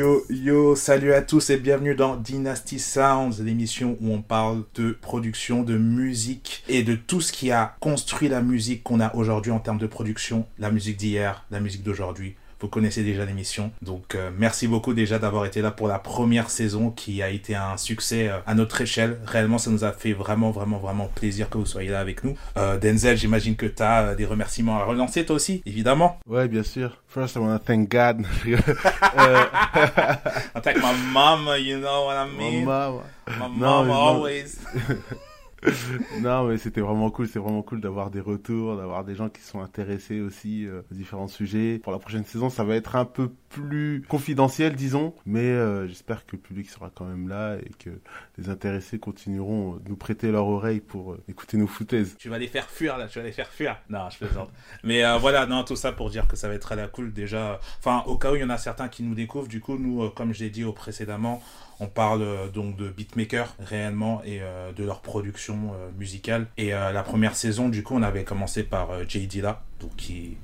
[0.00, 4.92] Yo, yo, salut à tous et bienvenue dans Dynasty Sounds, l'émission où on parle de
[4.92, 9.52] production, de musique et de tout ce qui a construit la musique qu'on a aujourd'hui
[9.52, 13.72] en termes de production, la musique d'hier, la musique d'aujourd'hui, vous connaissez déjà l'émission.
[13.82, 17.54] Donc euh, merci beaucoup déjà d'avoir été là pour la première saison qui a été
[17.54, 19.18] un succès euh, à notre échelle.
[19.26, 22.36] Réellement, ça nous a fait vraiment, vraiment, vraiment plaisir que vous soyez là avec nous.
[22.56, 26.18] Euh, Denzel, j'imagine que tu as des remerciements à relancer toi aussi, évidemment.
[26.26, 26.98] Ouais, bien sûr.
[27.08, 28.26] First, I want to thank God.
[28.46, 28.56] I
[30.62, 32.60] thank my mama, you know what I mean?
[32.60, 33.02] My mama.
[33.26, 34.58] My mama always.
[36.20, 37.28] non, mais c'était vraiment cool.
[37.28, 40.94] C'est vraiment cool d'avoir des retours, d'avoir des gens qui sont intéressés aussi euh, aux
[40.94, 41.78] différents sujets.
[41.82, 45.14] Pour la prochaine saison, ça va être un peu plus confidentiel, disons.
[45.26, 47.90] Mais euh, j'espère que le public sera quand même là et que
[48.38, 52.16] les intéressés continueront de nous prêter leur oreille pour euh, écouter nos foutaises.
[52.18, 53.76] Tu vas les faire fuir là, tu vas les faire fuir.
[53.90, 54.50] Non, je plaisante.
[54.82, 57.60] mais voilà, non, tout ça pour dire que ça va être à la cool déjà.
[57.78, 60.08] Enfin, au cas où il y en a certains qui nous découvrent, du coup, nous,
[60.10, 61.42] comme je l'ai dit au précédemment,
[61.80, 66.46] on parle euh, donc de beatmakers réellement et euh, de leur production euh, musicale.
[66.58, 69.26] Et la première saison, du coup, on avait commencé par J.
[69.26, 70.36] Dilla, donc qui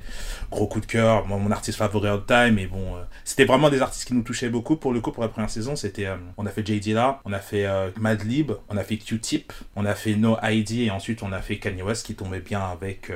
[0.51, 2.55] gros coup de cœur, mon artiste favori all time.
[2.55, 4.77] Mais bon, c'était vraiment des artistes qui nous touchaient beaucoup.
[4.77, 6.81] Pour le coup, pour la première saison, c'était, on a fait J.
[6.81, 7.67] Dilla, on a fait
[7.99, 11.59] Madlib, on a fait Q-Tip, on a fait No ID et ensuite on a fait
[11.59, 13.13] Kanye West qui tombait bien avec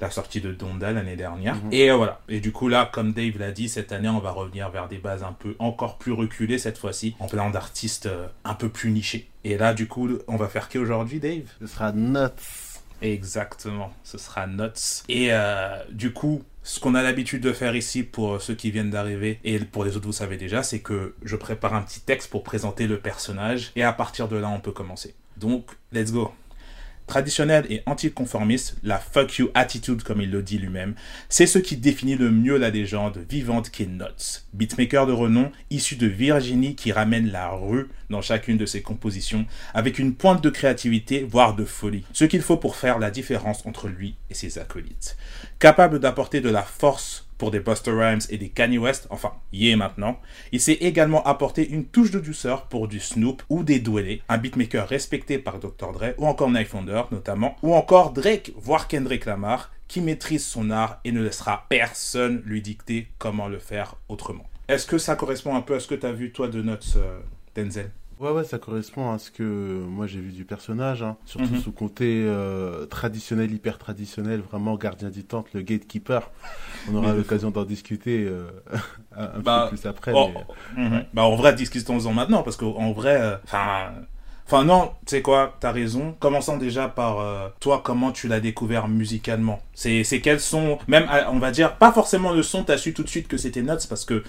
[0.00, 1.56] la sortie de Donda l'année dernière.
[1.56, 1.72] Mhm.
[1.72, 2.20] Et euh, voilà.
[2.28, 4.98] Et du coup, là, comme Dave l'a dit, cette année, on va revenir vers des
[4.98, 8.90] bases un peu encore plus reculées cette fois-ci, en plein d'artistes euh, un peu plus
[8.90, 9.28] nichés.
[9.44, 11.44] Et là, du coup, on va faire qui aujourd'hui, Dave?
[11.60, 12.18] Ce sera Nuts.
[13.00, 15.02] Exactement, ce sera Nuts.
[15.08, 18.90] Et euh, du coup, ce qu'on a l'habitude de faire ici pour ceux qui viennent
[18.90, 22.30] d'arriver et pour les autres vous savez déjà, c'est que je prépare un petit texte
[22.30, 25.14] pour présenter le personnage et à partir de là on peut commencer.
[25.36, 26.32] Donc, let's go.
[27.12, 30.94] Traditionnel et anticonformiste, la fuck you attitude comme il le dit lui-même,
[31.28, 35.96] c'est ce qui définit le mieux la légende vivante qu'est Nuts, beatmaker de renom issu
[35.96, 39.44] de Virginie qui ramène la rue dans chacune de ses compositions
[39.74, 43.66] avec une pointe de créativité voire de folie, ce qu'il faut pour faire la différence
[43.66, 45.18] entre lui et ses acolytes.
[45.58, 49.70] Capable d'apporter de la force pour des Buster Rhymes et des Kanye West, enfin, y
[49.70, 50.20] est maintenant.
[50.52, 54.38] Il s'est également apporté une touche de douceur pour du Snoop ou des Dwele, un
[54.38, 55.90] beatmaker respecté par Dr.
[55.92, 56.72] Dre ou encore Knife
[57.10, 62.44] notamment, ou encore Drake, voire Kendrick Lamar, qui maîtrise son art et ne laissera personne
[62.46, 64.48] lui dicter comment le faire autrement.
[64.68, 66.94] Est-ce que ça correspond un peu à ce que tu as vu toi de Nuts,
[66.94, 67.18] euh,
[67.56, 67.90] Denzel?
[68.22, 71.16] Ouais, ouais, ça correspond à ce que moi j'ai vu du personnage, hein.
[71.24, 71.60] surtout mhm.
[71.60, 76.30] sous côté euh, traditionnel, hyper traditionnel, vraiment gardien du temple, le gatekeeper.
[76.88, 78.46] On aura l'occasion d'en discuter euh,
[79.16, 80.12] un bah, peu plus après.
[80.14, 80.30] Oh,
[80.76, 81.04] mhm.
[81.12, 83.90] bah, en vrai, discutons-en maintenant, parce qu'en vrai, euh, enfin.
[84.44, 86.14] Enfin non, tu sais quoi, t'as raison.
[86.18, 87.24] Commençons déjà par
[87.60, 89.60] toi, comment tu l'as découvert musicalement.
[89.72, 93.08] C'est quels sont, même on va dire, pas forcément le son, t'as su tout de
[93.08, 94.24] suite que c'était Nuts parce que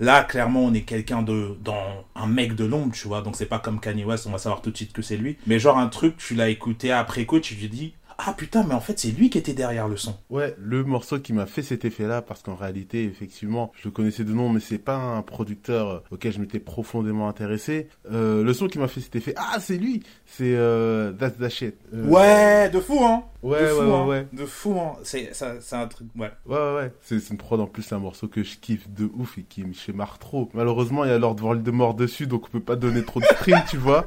[0.00, 3.20] Là, clairement, on est quelqu'un de, dans un mec de l'ombre, tu vois.
[3.22, 5.36] Donc, c'est pas comme Kanye West, on va savoir tout de suite que c'est lui.
[5.46, 8.74] Mais genre, un truc, tu l'as écouté après coup, tu te dis, ah putain, mais
[8.74, 10.16] en fait, c'est lui qui était derrière le son.
[10.28, 14.24] Ouais, le morceau qui m'a fait cet effet-là, parce qu'en réalité, effectivement, je le connaissais
[14.24, 17.88] de nom, mais c'est pas un producteur euh, auquel je m'étais profondément intéressé.
[18.10, 21.76] Euh, le son qui m'a fait cet effet, ah, c'est lui, c'est euh, That's Shit.
[21.94, 23.22] Euh, ouais, de fou, hein.
[23.40, 24.06] Ouais, de fou, ouais, hein.
[24.06, 24.96] ouais, De fou, hein.
[25.04, 26.32] C'est, c'est un truc, ouais.
[26.44, 26.92] Ouais, ouais, ouais.
[27.00, 29.62] C'est, une prod en plus, c'est un morceau que je kiffe de ouf et qui
[29.62, 30.50] me marre trop.
[30.54, 33.62] Malheureusement, il y a Lord Voldemort dessus, donc on peut pas donner trop de stream,
[33.70, 34.06] tu vois.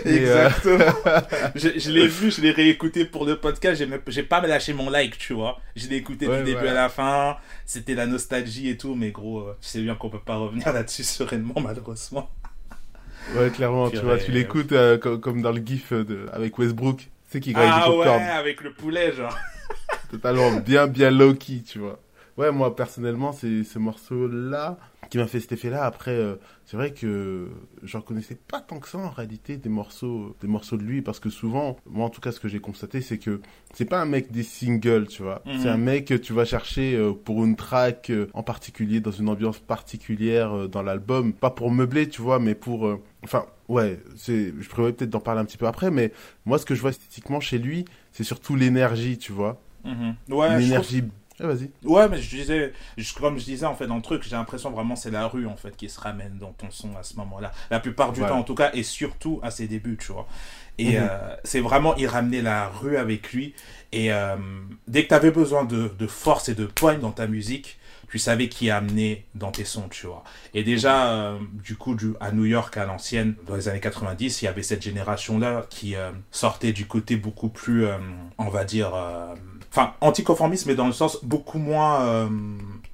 [0.04, 0.92] Exactement.
[1.54, 5.18] je, je l'ai vu, je l'ai réécouté pour le podcast, j'ai pas lâché mon like,
[5.18, 5.60] tu vois.
[5.76, 7.36] Je l'ai écouté du début à la fin.
[7.64, 10.72] C'était la nostalgie et tout, mais gros, euh, tu sais bien qu'on peut pas revenir
[10.72, 12.30] là-dessus sereinement, malheureusement.
[13.34, 17.08] Ouais, clairement, tu vois, tu l'écoutes euh, comme, dans le gif de, avec Westbrook.
[17.30, 19.36] C'est qui grave Ah ouais, avec le poulet, genre.
[20.10, 22.00] Totalement bien, bien low-key, tu vois.
[22.38, 24.78] Ouais, moi, personnellement, c'est ce morceau-là
[25.10, 25.84] qui m'a fait cet effet-là.
[25.84, 27.48] Après, euh, c'est vrai que
[27.82, 31.18] j'en connaissais pas tant que ça en réalité des morceaux, des morceaux de lui, parce
[31.18, 33.40] que souvent, moi en tout cas, ce que j'ai constaté, c'est que
[33.74, 35.42] c'est pas un mec des singles, tu vois.
[35.46, 35.58] Mhm.
[35.58, 39.10] C'est un mec que tu vas chercher euh, pour une track euh, en particulier, dans
[39.10, 44.54] une ambiance particulière dans l'album, pas pour meubler, tu vois, mais pour, enfin, ouais, c'est,
[44.56, 46.12] je prévois peut-être d'en parler un petit peu après, mais
[46.46, 49.60] moi, ce que je vois esthétiquement chez lui, c'est surtout l'énergie, tu vois.
[49.84, 50.14] Mhm.
[50.30, 51.02] Ouais, l'énergie
[51.40, 51.70] ah, vas-y.
[51.84, 52.72] Ouais, mais je disais,
[53.16, 55.56] comme je disais en fait dans le truc, j'ai l'impression vraiment c'est la rue en
[55.56, 57.52] fait qui se ramène dans ton son à ce moment-là.
[57.70, 60.26] La plupart du temps en tout cas, et surtout à ses débuts, tu vois.
[60.78, 61.08] Et mhm.
[61.10, 63.54] euh, c'est vraiment, il ramenait la rue avec lui.
[63.92, 64.36] Et euh,
[64.86, 67.78] dès que tu avais besoin de, de, force et de poigne dans ta musique,
[68.10, 70.24] tu savais qui amener dans tes sons, tu vois.
[70.54, 74.40] Et déjà, euh, du coup, du, à New York, à l'ancienne, dans les années 90,
[74.40, 75.94] il y avait cette génération-là qui
[76.30, 77.86] sortait du côté beaucoup plus,
[78.38, 78.92] on va dire,
[79.70, 82.28] enfin, anticonformiste, mais dans le sens beaucoup moins, euh,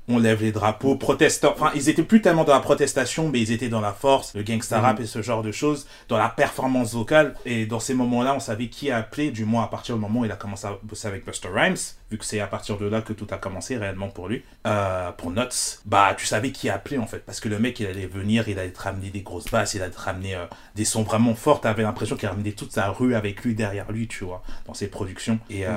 [0.08, 1.54] on lève les drapeaux, protestants.
[1.54, 4.42] Enfin, ils étaient plus tellement dans la protestation, mais ils étaient dans la force, le
[4.42, 7.34] gangsta rap et ce genre de choses, dans la performance vocale.
[7.46, 10.20] Et dans ces moments-là, on savait qui a appelé, du moins à partir du moment
[10.20, 11.76] où il a commencé à bosser avec Buster Rhymes,
[12.10, 15.10] vu que c'est à partir de là que tout a commencé réellement pour lui, euh,
[15.12, 15.80] pour Nuts.
[15.86, 18.48] Bah, tu savais qui a appelé en fait, parce que le mec, il allait venir,
[18.48, 21.34] il allait te ramener des grosses basses, il allait te ramener euh, des sons vraiment
[21.34, 21.62] forts.
[21.62, 24.88] T'avais l'impression qu'il ramenait toute sa rue avec lui derrière lui, tu vois, dans ses
[24.88, 25.38] productions.
[25.48, 25.70] Et euh,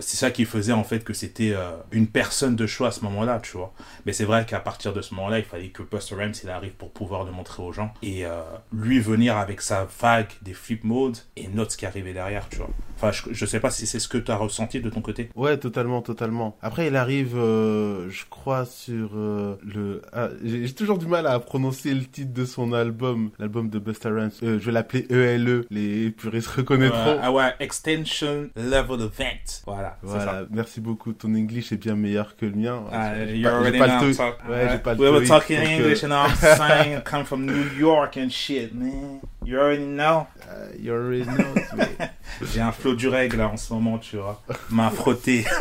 [0.00, 1.54] c'est ça qui faisait en fait que c'était
[1.92, 3.59] une personne de choix à ce moment-là, tu vois.
[4.06, 6.72] Mais c'est vrai qu'à partir de ce moment-là, il fallait que Buster Rhymes il arrive
[6.72, 8.42] pour pouvoir le montrer aux gens et euh,
[8.72, 12.70] lui venir avec sa vague des flip modes et Notes qui arrivait derrière, tu vois.
[12.96, 15.30] Enfin, je, je sais pas si c'est ce que tu as ressenti de ton côté.
[15.34, 16.58] Ouais, totalement, totalement.
[16.60, 20.02] Après, il arrive, euh, je crois, sur euh, le.
[20.12, 24.10] ah, J'ai toujours du mal à prononcer le titre de son album, l'album de Busta
[24.10, 24.30] Rhymes.
[24.42, 25.64] Euh, je vais l'appeler ELE.
[25.70, 27.18] Les puristes reconnaîtront.
[27.22, 29.62] Ah ouais, Extension Level Event.
[29.66, 30.08] Voilà, ça.
[30.08, 31.14] Voilà, merci beaucoup.
[31.14, 32.84] Ton English est bien meilleur que le mien.
[32.92, 33.14] Ah,
[33.52, 36.34] already know I'm to- talk- Ouais, j'ai pas le We were talking English and I'm
[36.36, 39.20] saying I come from New York and shit, man.
[39.44, 40.26] You already know.
[40.48, 42.10] euh, you already know, mais-
[42.52, 44.42] J'ai un flot du règle là en ce moment, tu vois.
[44.70, 45.44] Main frottée.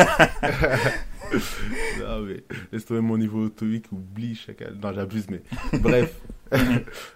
[1.32, 4.76] Non, mais laisse tomber mon niveau TOEIC, oublie chacal.
[4.82, 5.42] Non, j'abuse, mais
[5.80, 6.14] bref.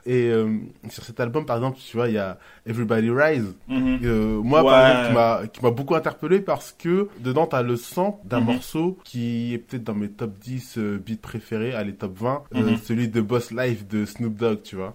[0.05, 0.57] Et euh,
[0.89, 3.55] sur cet album, par exemple, tu vois, il y a Everybody Rise.
[3.67, 3.99] Mhm.
[4.03, 4.69] Euh, moi, Ouais.
[4.69, 8.39] par exemple, qui m'a- qui m'a beaucoup interpellé parce que dedans, t'as le sample d'un
[8.39, 8.45] Mhm.
[8.45, 12.71] morceau qui est peut-être dans mes top 10 euh, beats préférés, allez, top 20, euh,
[12.71, 12.77] Mhm.
[12.83, 14.93] celui de Boss Life de Snoop Dogg, tu vois.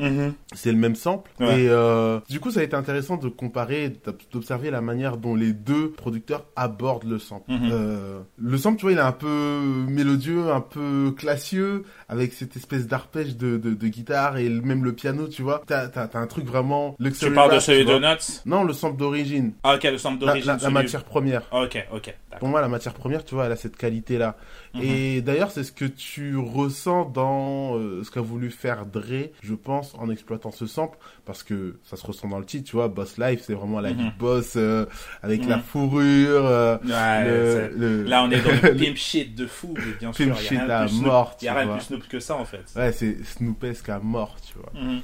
[0.55, 1.31] C'est le même sample.
[1.41, 1.62] Ouais.
[1.64, 3.93] Et euh, du coup, ça a été intéressant de comparer,
[4.32, 7.50] d'observer la manière dont les deux producteurs abordent le sample.
[7.50, 12.87] Le sample, tu vois, il est un peu mélodieux, un peu classieux, avec cette espèce
[12.87, 15.62] d'arpège de, de, de guitare et le- même le piano, tu vois.
[15.66, 17.98] T'as t'as- t'as un truc vraiment Tu parles de celui de.
[17.98, 19.52] Nuts Non, le sample d'origine.
[19.62, 20.46] Ah, ok, le sample La, d'origine.
[20.48, 21.42] la- la celui- matière première.
[21.52, 22.04] Ok, ok.
[22.04, 22.38] d'accord.
[22.40, 24.36] Pour moi, la matière première, tu vois, elle a cette qualité-là.
[24.78, 24.84] Mhm.
[24.84, 29.54] Et d'ailleurs, c'est ce que tu ressens dans euh, ce qu'a voulu faire Dre, je
[29.54, 32.88] pense, en exploitant ce sample, parce que ça se ressent dans le titre, tu vois,
[32.88, 33.96] Boss Life, c'est vraiment la Mhm.
[33.98, 34.86] vie de boss, euh,
[35.22, 35.48] avec Mhm.
[35.48, 39.75] la fourrure, euh, Ouais, le- le- Là, on est dans le pimp shit de fou,
[39.76, 40.26] mais bien sûr.
[40.26, 41.81] Pimp il y a rien de plus Snoop- mort, Il y a rien de plus
[41.82, 42.64] Snoop que ça, en fait.
[42.76, 44.72] Ouais, c'est Snoopesque à mort, tu vois.
[44.81, 45.00] Mhm.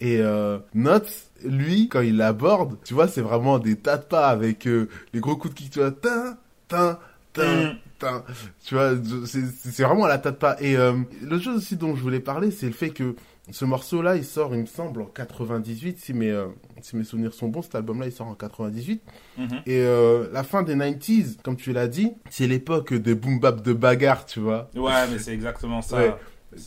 [0.00, 1.10] Et euh, Notes,
[1.44, 5.20] lui, quand il l'aborde, tu vois, c'est vraiment des tas de pas avec euh, les
[5.20, 6.36] gros coups de kick, tu vois, tin,
[6.68, 6.98] tin,
[7.34, 7.76] tin, Mm.
[7.98, 8.24] tin.
[8.64, 8.92] Tu vois,
[9.26, 10.56] c'est vraiment à la de pas.
[10.60, 13.14] Et euh, l'autre chose aussi dont je voulais parler, c'est le fait que
[13.50, 16.46] ce morceau-là, il sort, il me semble, en 98, si mes, euh,
[16.80, 19.02] si mes souvenirs sont bons, cet album-là, il sort en 98.
[19.36, 19.48] Mhm.
[19.66, 23.60] Et euh, la fin des 90s, comme tu l'as dit, c'est l'époque des boom bap
[23.62, 24.70] de bagarre, tu vois.
[24.74, 25.96] Ouais, mais c'est exactement ça.
[25.98, 26.14] Ouais.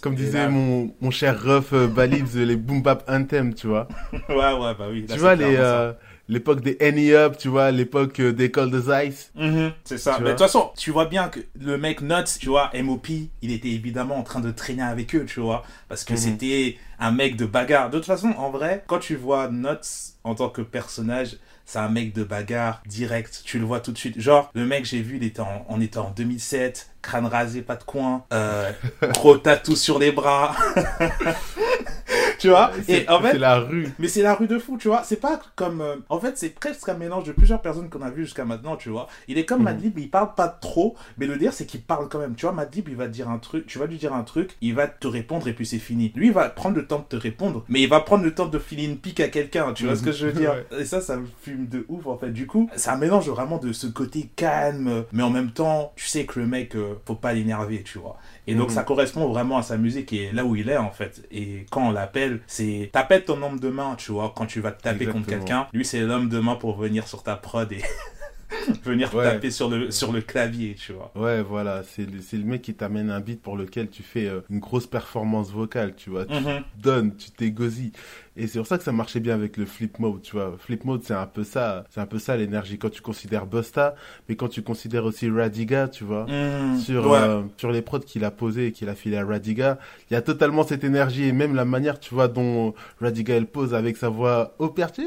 [0.02, 3.88] Comme disait là- mon, mon cher ref euh, Balibs, les boom bap anthem, tu vois.
[4.30, 5.06] Ouais, ouais, bah oui.
[5.08, 5.94] là, tu vois, les, euh,
[6.30, 9.32] l'époque des Any Up, tu vois, l'époque euh, des Cold as Ice.
[9.36, 10.16] Mhm, c'est ça.
[10.18, 13.08] Tu Mais de toute façon, tu vois bien que le mec Nuts, tu vois, MOP,
[13.42, 16.18] il était évidemment en train de traîner avec eux, tu vois, parce que Mhm.
[16.20, 17.90] c'était un mec de bagarre.
[17.90, 21.38] De toute façon, en vrai, quand tu vois Nuts en tant que personnage,
[21.70, 23.42] c'est un mec de bagarre direct.
[23.44, 24.18] Tu le vois tout de suite.
[24.22, 27.76] Genre, le mec, j'ai vu, il était en, on était en 2007, crâne rasé, pas
[27.76, 28.72] de coin, euh,
[29.14, 30.56] gros tatou sur les bras.
[32.40, 33.88] tu vois C'est Et en fait, c'est la rue.
[34.00, 35.04] mais c'est la rue de fou, tu vois.
[35.04, 35.82] C'est pas comme.
[35.82, 38.76] euh, En fait, c'est presque un mélange de plusieurs personnes qu'on a vu jusqu'à maintenant,
[38.76, 39.08] tu vois.
[39.28, 39.66] Il est comme Mhm.
[39.66, 42.36] Madlib, il parle pas trop, mais le dire, c'est qu'il parle quand même.
[42.36, 44.56] Tu vois, Madlib, il va te dire un truc, tu vas lui dire un truc,
[44.62, 46.12] il va te répondre et puis c'est fini.
[46.16, 48.48] Lui, il va prendre le temps de te répondre, mais il va prendre le temps
[48.48, 50.54] de filer une pique à quelqu'un, tu vois ce que je veux dire.
[50.80, 52.30] Et ça, ça me fume de ouf, en fait.
[52.32, 56.06] Du coup, c'est un mélange vraiment de ce côté calme, mais en même temps, tu
[56.08, 58.18] sais que le mec, euh, faut pas l'énerver, tu vois.
[58.48, 58.76] Et donc Mhm.
[58.76, 61.22] ça correspond vraiment à sa musique et là où il est en fait.
[61.32, 64.72] Et quand on l'appelle, c'est t'appelles ton homme de main, tu vois, quand tu vas
[64.72, 65.68] te taper contre quelqu'un.
[65.74, 67.82] Lui c'est l'homme de main pour venir sur ta prod et
[68.84, 69.24] venir Ouais.
[69.24, 71.12] taper sur le sur le clavier, tu vois.
[71.16, 74.28] Ouais, voilà, c'est le, c'est le mec qui t'amène un beat pour lequel tu fais
[74.28, 76.26] euh, une grosse performance vocale, tu vois.
[76.26, 76.64] Tu Mhm.
[76.82, 77.92] donnes, tu t'égosies.
[78.40, 80.56] Et c'est pour ça que ça marchait bien avec le flip mode, tu vois.
[80.60, 83.96] Flip mode, c'est un peu ça, c'est un peu ça l'énergie quand tu considères Busta,
[84.30, 86.26] mais quand tu considères aussi Radiga, tu vois.
[86.28, 86.78] Mhm.
[86.78, 87.18] sur, Ouais.
[87.20, 90.18] euh, sur les prods qu'il a posé et qu'il a filé à Radiga, il y
[90.18, 93.98] a totalement cette énergie et même la manière, tu vois, dont Radiga elle pose avec
[93.98, 95.02] sa voix au perché.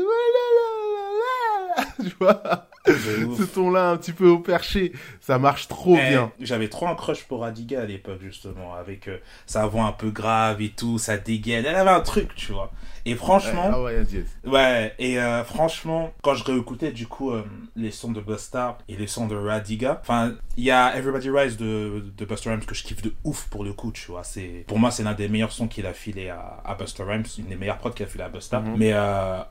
[2.02, 2.42] Tu vois,
[2.86, 6.32] ce ton-là un petit peu au perché, ça marche trop Eh, bien.
[6.40, 10.10] J'avais trop un crush pour Radiga à l'époque, justement, avec euh, sa voix un peu
[10.10, 11.64] grave et tout, sa dégaine.
[11.66, 12.72] Elle avait un truc, tu vois.
[13.06, 14.26] Et franchement, Ah ouais, yes.
[14.46, 17.44] Ouais, et euh, franchement, quand je réécoutais du coup euh,
[17.76, 21.56] les sons de Busta et les sons de Radiga, enfin, il y a Everybody Rise
[21.56, 24.24] de, de Busta Rhymes que je kiffe de ouf pour le coup, tu vois.
[24.24, 27.24] C'est, pour moi, c'est l'un des meilleurs sons qu'il a filé à, à Busta Rhymes,
[27.38, 28.60] une des meilleures prods qu'il a filé à Busta.
[28.60, 28.74] Mhm.
[28.76, 28.94] Mais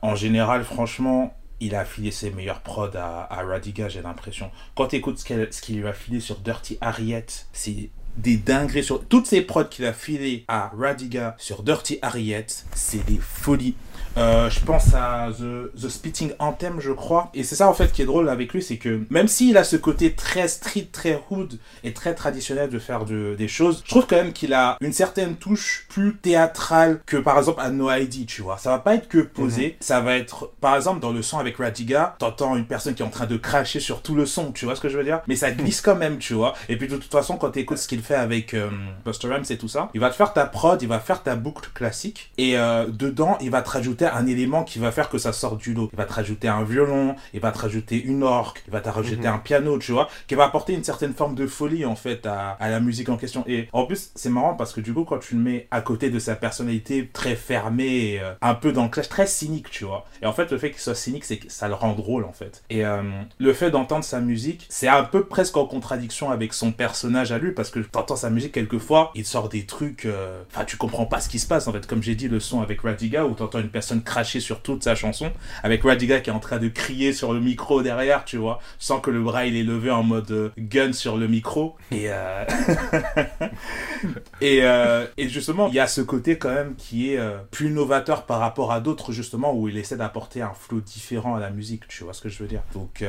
[0.02, 4.50] en général, franchement, il a filé ses meilleures prods à, Radiga, j'ai l'impression.
[4.74, 8.36] Quand tu écoutes ce qu'il ce qu'il lui a filé sur Dirty Harriet, c'est des
[8.36, 13.18] dingueries sur toutes ces prods qu'il a filé à Radiga sur Dirty Harriet, c'est des
[13.18, 13.74] folies.
[14.16, 17.30] Euh, je pense à The, The Spitting Anthem, je crois.
[17.32, 19.64] Et c'est ça, en fait, qui est drôle avec lui, c'est que même s'il a
[19.64, 23.90] ce côté très street, très hood et très traditionnel de faire de, des choses, je
[23.90, 27.90] trouve quand même qu'il a une certaine touche plus théâtrale que, par exemple, à No
[27.90, 28.58] ID, tu vois.
[28.58, 29.72] Ça va pas être que posé, Mhm.
[29.80, 33.06] ça va être, par exemple, dans le son avec Radiga, t'entends une personne qui est
[33.06, 35.20] en train de cracher sur tout le son, tu vois ce que je veux dire?
[35.28, 36.54] Mais ça glisse quand même, tu vois.
[36.68, 38.68] Et puis, de toute façon, quand t'écoutes ce qu'il fait avec euh,
[39.04, 41.36] Buster Rhymes et tout ça, il va te faire ta prod, il va faire ta
[41.36, 45.18] boucle classique, et euh, dedans, il va te rajouter un élément qui va faire que
[45.18, 45.88] ça sort du lot.
[45.92, 48.88] Il va te rajouter un violon, il va te rajouter une orgue, il va te
[48.88, 49.34] rajouter Mhm.
[49.34, 52.50] un piano, tu vois, qui va apporter une certaine forme de folie, en fait, à,
[52.60, 53.44] à la musique en question.
[53.46, 56.10] Et en plus, c'est marrant parce que du coup, quand tu le mets à côté
[56.10, 59.84] de sa personnalité très fermée, et, euh, un peu dans le clash, très cynique, tu
[59.84, 60.04] vois.
[60.22, 62.32] Et en fait, le fait qu'il soit cynique, c'est que ça le rend drôle, en
[62.32, 62.62] fait.
[62.70, 63.02] Et euh,
[63.38, 67.38] le fait d'entendre sa musique, c'est un peu presque en contradiction avec son personnage à
[67.38, 71.06] lui, parce que t'entends sa musique quelquefois, il sort des trucs, euh, enfin, tu comprends
[71.06, 71.86] pas ce qui se passe, en fait.
[71.86, 74.94] Comme j'ai dit, le son avec Radiga, où t'entends une personne cracher sur toute sa
[74.94, 75.32] chanson,
[75.64, 79.00] avec Radiga qui est en train de crier sur le micro derrière, tu vois, sans
[79.00, 81.76] que le bras il est levé en mode euh, gun sur le micro.
[81.90, 82.44] Et, euh...
[84.40, 87.70] et, euh, et justement, il y a ce côté quand même qui est euh, plus
[87.70, 91.50] novateur par rapport à d'autres, justement, où il essaie d'apporter un flow différent à la
[91.50, 92.62] musique, tu vois ce que je veux dire.
[92.74, 93.02] Donc,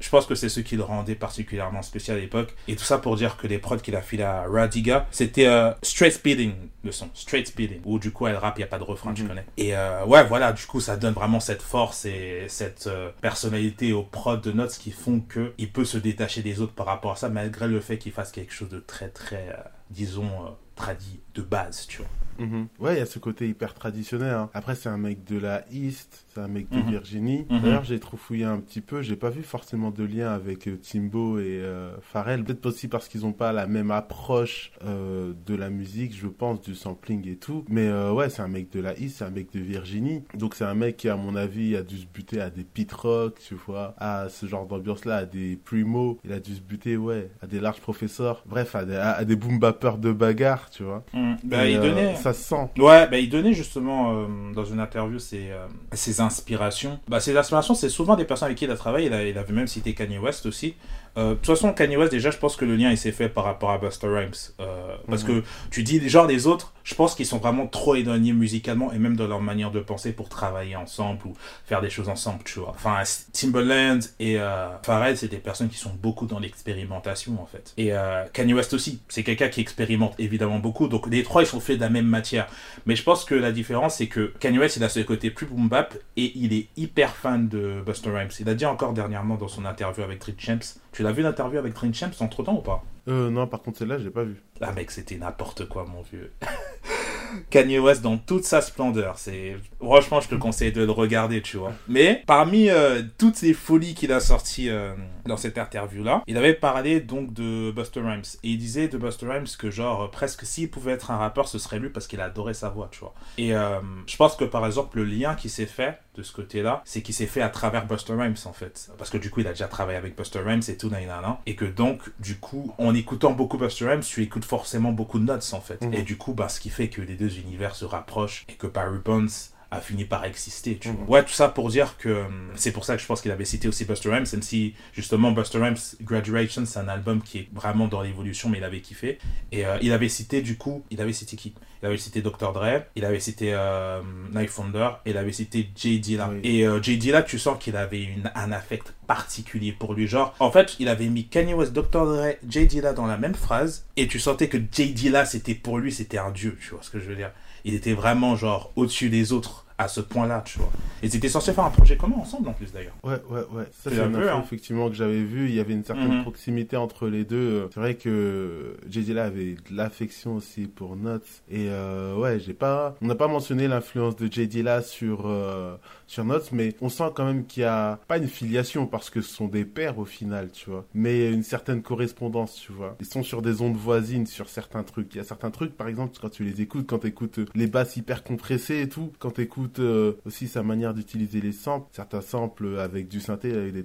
[0.00, 2.54] je pense que c'est ce qui le rendait particulièrement spécial à l'époque.
[2.68, 5.48] Et tout ça pour dire que les prods qu'il a filé à Radiga, c'était
[5.82, 6.52] Straight Speeding,
[6.84, 9.12] le son, Straight Speeding, où du coup elle rappe, il n'y a pas de refrain,
[9.14, 9.28] tu Mhm.
[9.28, 9.44] connais.
[9.56, 9.74] Et
[10.10, 14.36] ouais, voilà, du coup, ça donne vraiment cette force et cette euh, personnalité aux prods
[14.36, 17.28] de Notes qui font que il peut se détacher des autres par rapport à ça,
[17.28, 21.42] malgré le fait qu'il fasse quelque chose de très, très, euh, disons, euh, tradit de
[21.42, 22.10] base, tu vois.
[22.46, 22.68] Mhm.
[22.78, 24.32] Ouais, il y a ce côté hyper traditionnel.
[24.34, 24.50] hein.
[24.54, 26.90] Après, c'est un mec de la East, c'est un mec de Mhm.
[26.90, 27.46] Virginie.
[27.50, 27.60] Mhm.
[27.60, 29.02] D'ailleurs, j'ai trop fouillé un petit peu.
[29.02, 32.44] J'ai pas vu forcément de lien avec euh, Timbo et euh, Pharrell.
[32.44, 36.60] Peut-être aussi parce qu'ils ont pas la même approche euh, de la musique, je pense,
[36.60, 37.64] du sampling et tout.
[37.68, 40.22] Mais euh, ouais, c'est un mec de la East, c'est un mec de Virginie.
[40.34, 42.90] Donc c'est un mec qui, à mon avis, a dû se buter à des pit
[42.92, 46.18] rock, tu vois, à ce genre d'ambiance-là, à des primo.
[46.24, 48.42] Il a dû se buter, ouais, à des larges professeurs.
[48.46, 51.04] Bref, à des, à, à des boom bappers de bagarre, tu vois.
[51.44, 52.14] Bah, Et, il euh, donnait.
[52.16, 52.68] ça se sent.
[52.78, 55.50] Ouais, bah, il donnait justement euh, dans une interview ses,
[55.92, 56.98] ses inspirations.
[57.08, 59.06] Bah, ses inspirations, c'est souvent des personnes avec qui il a travaillé.
[59.06, 60.74] Il, il avait même cité Kanye West aussi.
[61.16, 63.28] Euh, de toute façon, Kanye West, déjà, je pense que le lien il s'est fait
[63.28, 64.30] par rapport à Buster Rhymes.
[64.60, 65.42] Euh, Parce Mhm.
[65.42, 68.98] que tu dis, genre, les autres, je pense qu'ils sont vraiment trop éloignés musicalement et
[68.98, 71.34] même dans leur manière de penser pour travailler ensemble ou
[71.66, 72.70] faire des choses ensemble, tu vois.
[72.70, 73.02] Enfin,
[73.32, 77.72] Timbaland et euh, Pharrell, c'est des personnes qui sont beaucoup dans l'expérimentation, en fait.
[77.76, 80.88] Et euh, Kanye West aussi, c'est quelqu'un qui expérimente évidemment beaucoup.
[80.88, 82.46] Donc, les trois, ils sont faits de la même matière.
[82.86, 85.46] Mais je pense que la différence, c'est que Kanye West, il a ce côté plus
[85.46, 88.30] boom bap et il est hyper fan de Buster Rhymes.
[88.38, 90.76] Il a dit encore dernièrement dans son interview avec Dream Champs.
[90.92, 93.78] Tu l'as vu l'interview avec Dream Champs entre temps ou pas Euh, non, par contre,
[93.78, 94.42] celle-là, j'ai pas vu.
[94.60, 96.32] Ah mec, c'était n'importe quoi, mon vieux.
[97.50, 99.18] Kanye West dans toute sa splendeur.
[99.18, 101.72] C'est franchement, je te conseille de le regarder, tu vois.
[101.88, 104.94] Mais parmi euh, toutes les folies qu'il a sorties euh,
[105.26, 109.26] dans cette interview-là, il avait parlé donc de Buster Rhymes et il disait de Buster
[109.26, 112.54] Rhymes que genre presque s'il pouvait être un rappeur, ce serait lui parce qu'il adorait
[112.54, 113.14] sa voix, tu vois.
[113.38, 116.82] Et euh, je pense que par exemple le lien qui s'est fait de ce côté-là,
[116.84, 119.46] c'est qu'il s'est fait à travers Buster Rhymes en fait, parce que du coup il
[119.46, 122.94] a déjà travaillé avec Buster Rhymes et tout, nanana, et que donc du coup en
[122.94, 125.94] écoutant beaucoup Buster Rhymes, tu écoutes forcément beaucoup de notes en fait, Mhm.
[125.94, 128.66] et du coup bah ce qui fait que les deux univers se rapprochent et que
[128.66, 130.96] Barry Bonds a fini par exister, tu Mhm.
[131.06, 131.18] vois.
[131.18, 132.24] Ouais, tout ça pour dire que euh,
[132.56, 135.30] c'est pour ça que je pense qu'il avait cité aussi Buster Rhymes, même si justement
[135.30, 139.18] Buster Rhymes Graduation, c'est un album qui est vraiment dans l'évolution, mais il avait kiffé.
[139.52, 141.54] Et euh, il avait cité du coup, il avait cité qui?
[141.82, 142.52] Il avait cité Dr.
[142.52, 144.02] Dre, il avait cité euh,
[144.34, 145.98] Knife Wonder, et il avait cité J.
[145.98, 146.28] Dilla.
[146.30, 146.40] Oui.
[146.42, 146.98] Et euh, J.
[146.98, 150.06] Dilla, tu sens qu'il avait une, un affect particulier pour lui.
[150.06, 152.04] Genre, en fait, il avait mis Kanye West, Dr.
[152.04, 152.66] Dre, J.
[152.66, 154.92] Dilla dans la même phrase, et tu sentais que J.
[154.92, 157.30] Dilla, c'était pour lui, c'était un dieu, tu vois ce que je veux dire.
[157.64, 160.70] Il était vraiment genre au-dessus des autres à ce point-là, tu vois.
[161.02, 162.94] Et ils étaient censés faire un projet commun ensemble en plus d'ailleurs.
[163.02, 163.64] Ouais, ouais, ouais.
[163.72, 164.42] Ça, C'est un peu, hein.
[164.44, 165.48] effectivement, que j'avais vu.
[165.48, 166.22] Il y avait une certaine Mhm.
[166.22, 167.68] proximité entre les deux.
[167.72, 171.18] C'est vrai que JJ là avait de l'affection aussi pour Nuts.
[171.50, 175.76] Et euh, ouais, j'ai pas, on n'a pas mentionné l'influence de JJ là sur, euh,
[176.06, 179.20] sur Nuts, mais on sent quand même qu'il y a pas une filiation parce que
[179.22, 180.84] ce sont des pairs au final, tu vois.
[180.94, 182.96] Mais une certaine correspondance, tu vois.
[183.00, 185.14] Ils sont sur des ondes voisines sur certains trucs.
[185.14, 187.66] Il y a certains trucs, par exemple, quand tu les écoutes, quand tu écoutes les
[187.66, 189.30] basses hyper compressées et tout, quand
[189.78, 193.84] écoutes aussi sa manière d'utiliser les samples, certains samples avec du synthé, avec des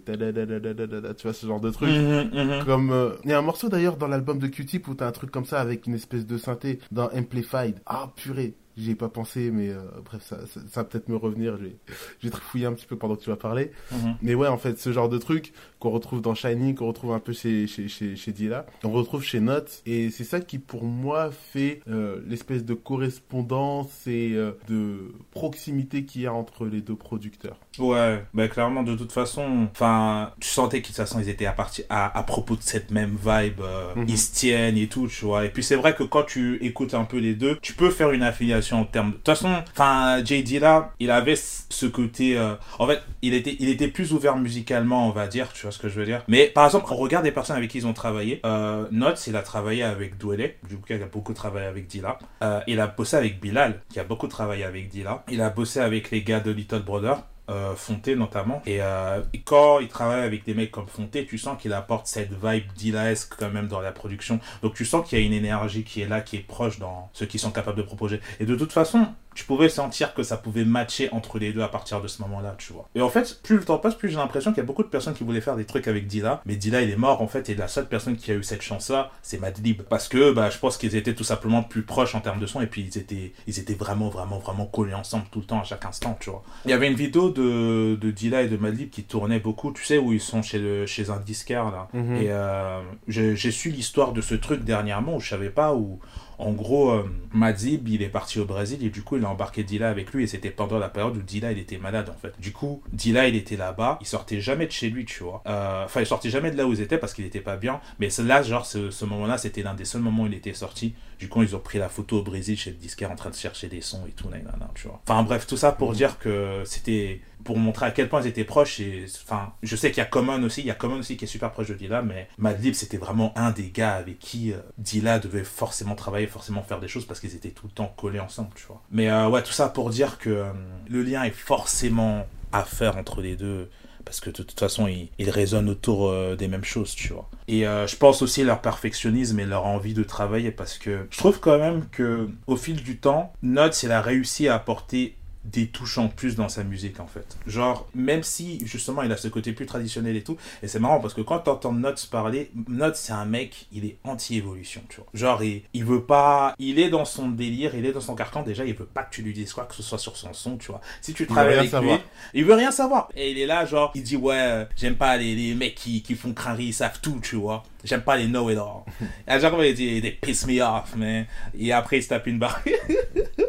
[1.16, 1.90] tu vois, ce genre de trucs.
[1.90, 2.66] Mhm, mhm.
[2.66, 5.12] Comme euh, il y a un morceau d'ailleurs dans l'album de Q-Tip où t'as un
[5.12, 7.80] truc comme ça avec une espèce de synthé dans Amplified.
[7.86, 11.16] Ah purée, J'y ai pas pensé, mais euh, bref, ça, ça, ça va peut-être me
[11.16, 11.58] revenir.
[11.58, 11.76] Je vais,
[12.20, 13.72] je vais te fouiller un petit peu pendant que tu vas parler.
[13.92, 14.16] Mhm.
[14.22, 17.20] Mais ouais, en fait, ce genre de truc qu'on retrouve dans Shining, qu'on retrouve un
[17.20, 19.82] peu chez, chez, chez, chez Dilla, on retrouve chez Notes.
[19.86, 26.06] Et c'est ça qui, pour moi, fait euh, l'espèce de correspondance et euh, de proximité
[26.06, 27.60] qu'il y a entre les deux producteurs.
[27.78, 31.86] Ouais, bah clairement de toute façon, enfin, tu sentais qu'ils façon ils étaient à partir
[31.90, 34.06] à, à propos de cette même vibe, euh, Mhm.
[34.08, 35.46] ils se tiennent et tout, tu vois.
[35.46, 38.12] Et puis c'est vrai que quand tu écoutes un peu les deux, tu peux faire
[38.12, 39.12] une affiliation en termes.
[39.12, 43.56] De toute façon, enfin, JD là, il avait ce côté, euh, en fait, il était,
[43.60, 46.24] il était plus ouvert musicalement, on va dire, tu vois ce que je veux dire.
[46.28, 48.42] Mais par exemple, on regarde les personnes avec qui ils ont travaillé.
[48.46, 52.18] Euh, Notes, il a travaillé avec Douele, du coup, il a beaucoup travaillé avec Dilla.
[52.44, 55.24] Euh, il a bossé avec Bilal, qui a beaucoup travaillé avec Dilla.
[55.30, 58.62] Il a bossé avec les gars de Little Brother euh, Fonté notamment.
[58.66, 62.32] Et, euh, quand il travaille avec des mecs comme Fonté, tu sens qu'il apporte cette
[62.32, 64.40] vibe Dillaesque quand même dans la production.
[64.62, 67.10] Donc tu sens qu'il y a une énergie qui est là, qui est proche dans
[67.14, 68.20] ce qu'ils sont capables de proposer.
[68.40, 71.68] Et de toute façon, tu pouvais sentir que ça pouvait matcher entre les deux à
[71.68, 72.90] partir de ce moment-là, tu vois.
[72.96, 74.88] Et en fait, plus le temps passe, plus j'ai l'impression qu'il y a beaucoup de
[74.88, 77.50] personnes qui voulaient faire des trucs avec Dilla, mais Dilla il est mort en fait,
[77.50, 79.84] et la seule personne qui a eu cette chance-là, c'est Madlib.
[79.84, 82.62] Parce que bah, je pense qu'ils étaient tout simplement plus proches en termes de son,
[82.62, 85.64] et puis ils étaient, ils étaient vraiment, vraiment, vraiment collés ensemble tout le temps, à
[85.64, 86.44] chaque instant, tu vois.
[86.64, 89.84] Il y avait une vidéo de, de Dilla et de Madlib qui tournait beaucoup, tu
[89.84, 91.90] sais, où ils sont chez, le, chez un disquaire là.
[91.94, 92.16] Mhm.
[92.16, 96.00] Et euh, j'ai j'ai su l'histoire de ce truc dernièrement où je savais pas où.
[96.38, 99.64] En gros, euh, Madlib, il est parti au Brésil et du coup, il a embarqué
[99.64, 102.34] Dilla avec lui et c'était pendant la période où Dilla, il était malade en fait.
[102.40, 105.42] Du coup, Dilla, il était là-bas, il sortait jamais de chez lui, tu vois.
[105.48, 107.80] Euh, Enfin, il sortait jamais de là où ils étaient parce qu'il était pas bien.
[108.00, 110.94] Mais là, genre, ce, moment-là, c'était l'un des seuls moments où il était sorti.
[111.20, 113.36] Du coup, ils ont pris la photo au Brésil chez le disquaire en train de
[113.36, 114.42] chercher des sons et tout, nan,
[114.74, 115.02] tu vois.
[115.08, 118.44] Enfin, bref, tout ça pour dire que c'était pour montrer à quel point ils étaient
[118.44, 121.18] proches et enfin je sais qu'il y a Common aussi il y a Common aussi
[121.18, 124.54] qui est super proche de Dilla mais Madlib c'était vraiment un des gars avec qui
[124.54, 127.94] euh, Dilla devait forcément travailler forcément faire des choses parce qu'ils étaient tout le temps
[127.96, 128.82] collés ensemble tu vois.
[128.92, 130.52] Mais euh, ouais tout ça pour dire que euh,
[130.90, 133.70] le lien est forcément à faire entre les deux
[134.04, 137.30] parce que de toute façon ils, ils résonnent autour euh, des mêmes choses tu vois.
[137.48, 141.40] Et je pense aussi leur perfectionnisme et leur envie de travailler parce que je trouve
[141.40, 145.98] quand même que au fil du temps Notes il a réussi à apporter des touches
[145.98, 147.38] en plus dans sa musique en fait.
[147.48, 151.00] Genre, même si justement il a ce côté plus traditionnel et tout, et c'est marrant
[151.00, 155.08] parce que quand t'entends Notes parler, Notes c'est un mec, il est anti-évolution, tu vois.
[155.14, 158.44] Genre, il, il veut pas, il est dans son délire, il est dans son carcan,
[158.44, 160.58] déjà il veut pas que tu lui dises quoi que ce soit sur son son,
[160.58, 160.82] tu vois.
[161.02, 161.98] Si tu travailles avec savoir.
[161.98, 162.04] lui,
[162.34, 163.10] il veut rien savoir.
[163.16, 166.02] Et il est là, genre, il dit ouais, euh, j'aime pas les, les mecs qui,
[166.02, 167.64] qui font crânerie, ils savent tout, tu vois.
[167.84, 168.84] J'aime pas les know-it-all.
[169.28, 171.26] et à chaque fois il dit, they piss me off, man.
[171.58, 172.62] Et après il se tape une barre.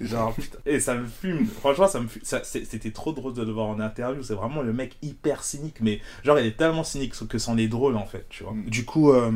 [0.00, 1.46] Genre, putain, et ça me fume.
[1.46, 2.22] Franchement, ça me fume.
[2.22, 4.22] C'était trop drôle de le voir en interview.
[4.22, 7.68] C'est vraiment le mec hyper cynique, mais genre, il est tellement cynique que c'en est
[7.68, 8.54] drôle en fait, tu vois.
[8.66, 9.30] Du coup, euh,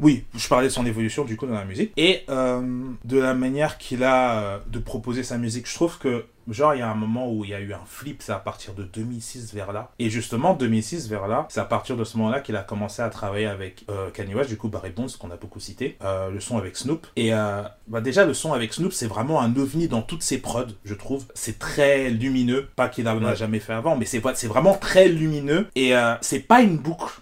[0.00, 3.34] oui, je parlais de son évolution du coup dans la musique et euh, de la
[3.34, 5.68] manière qu'il a euh, de proposer sa musique.
[5.68, 7.80] Je trouve que Genre, il y a un moment où il y a eu un
[7.86, 9.90] flip, c'est à partir de 2006 vers là.
[9.98, 13.08] Et justement, 2006 vers là, c'est à partir de ce moment-là qu'il a commencé à
[13.10, 16.40] travailler avec euh, Kanye West, du coup Barry Bonds, qu'on a beaucoup cité, euh, le
[16.40, 17.06] son avec Snoop.
[17.16, 20.38] Et euh, bah déjà, le son avec Snoop, c'est vraiment un ovni dans toutes ses
[20.38, 21.24] prods, je trouve.
[21.34, 23.36] C'est très lumineux, pas qu'il en a Ouais.
[23.36, 25.66] jamais fait avant, mais c'est vraiment très lumineux.
[25.74, 27.12] Et euh, c'est pas une boucle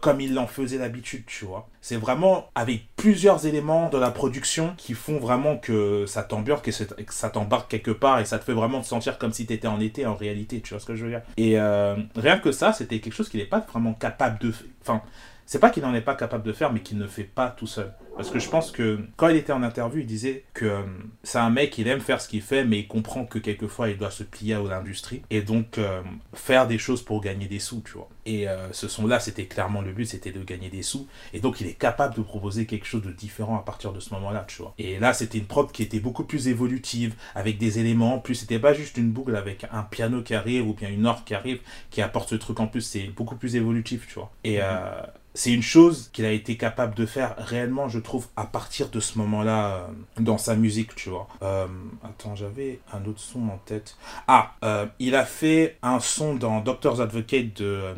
[0.00, 1.68] comme il en faisait d'habitude, tu vois.
[1.80, 6.72] C'est vraiment avec plusieurs éléments de la production qui font vraiment que ça t'embarque et
[6.98, 9.46] et que ça t'embarque quelque part et ça te fait vraiment te sentir comme si
[9.46, 11.22] t'étais en été en réalité, tu vois ce que je veux dire.
[11.36, 14.66] Et euh, rien que ça, c'était quelque chose qu'il n'est pas vraiment capable de faire.
[14.82, 15.02] Enfin,
[15.46, 17.66] c'est pas qu'il n'en est pas capable de faire, mais qu'il ne fait pas tout
[17.66, 17.92] seul.
[18.16, 20.82] Parce que je pense que quand il était en interview, il disait que euh,
[21.24, 23.98] c'est un mec, il aime faire ce qu'il fait, mais il comprend que quelquefois il
[23.98, 26.00] doit se plier à l'industrie et donc euh,
[26.32, 28.08] faire des choses pour gagner des sous, tu vois.
[28.26, 31.08] Et euh, ce son-là, c'était clairement le but, c'était de gagner des sous.
[31.32, 34.14] Et donc il est capable de proposer quelque chose de différent à partir de ce
[34.14, 34.74] moment-là, tu vois.
[34.78, 38.36] Et là, c'était une prod qui était beaucoup plus évolutive, avec des éléments en plus.
[38.36, 41.34] C'était pas juste une boucle avec un piano qui arrive ou bien une orgue qui
[41.34, 42.82] arrive qui apporte ce truc en plus.
[42.82, 44.30] C'est beaucoup plus évolutif, tu vois.
[44.44, 45.02] Et euh,
[45.34, 49.00] c'est une chose qu'il a été capable de faire réellement, je trouve, à partir de
[49.00, 49.86] ce moment-là euh,
[50.20, 51.26] dans sa musique, tu vois.
[51.42, 51.66] Euh,
[52.04, 53.96] attends, j'avais un autre son en tête.
[54.28, 57.94] Ah, euh, il a fait un son dans Doctor's Advocate de...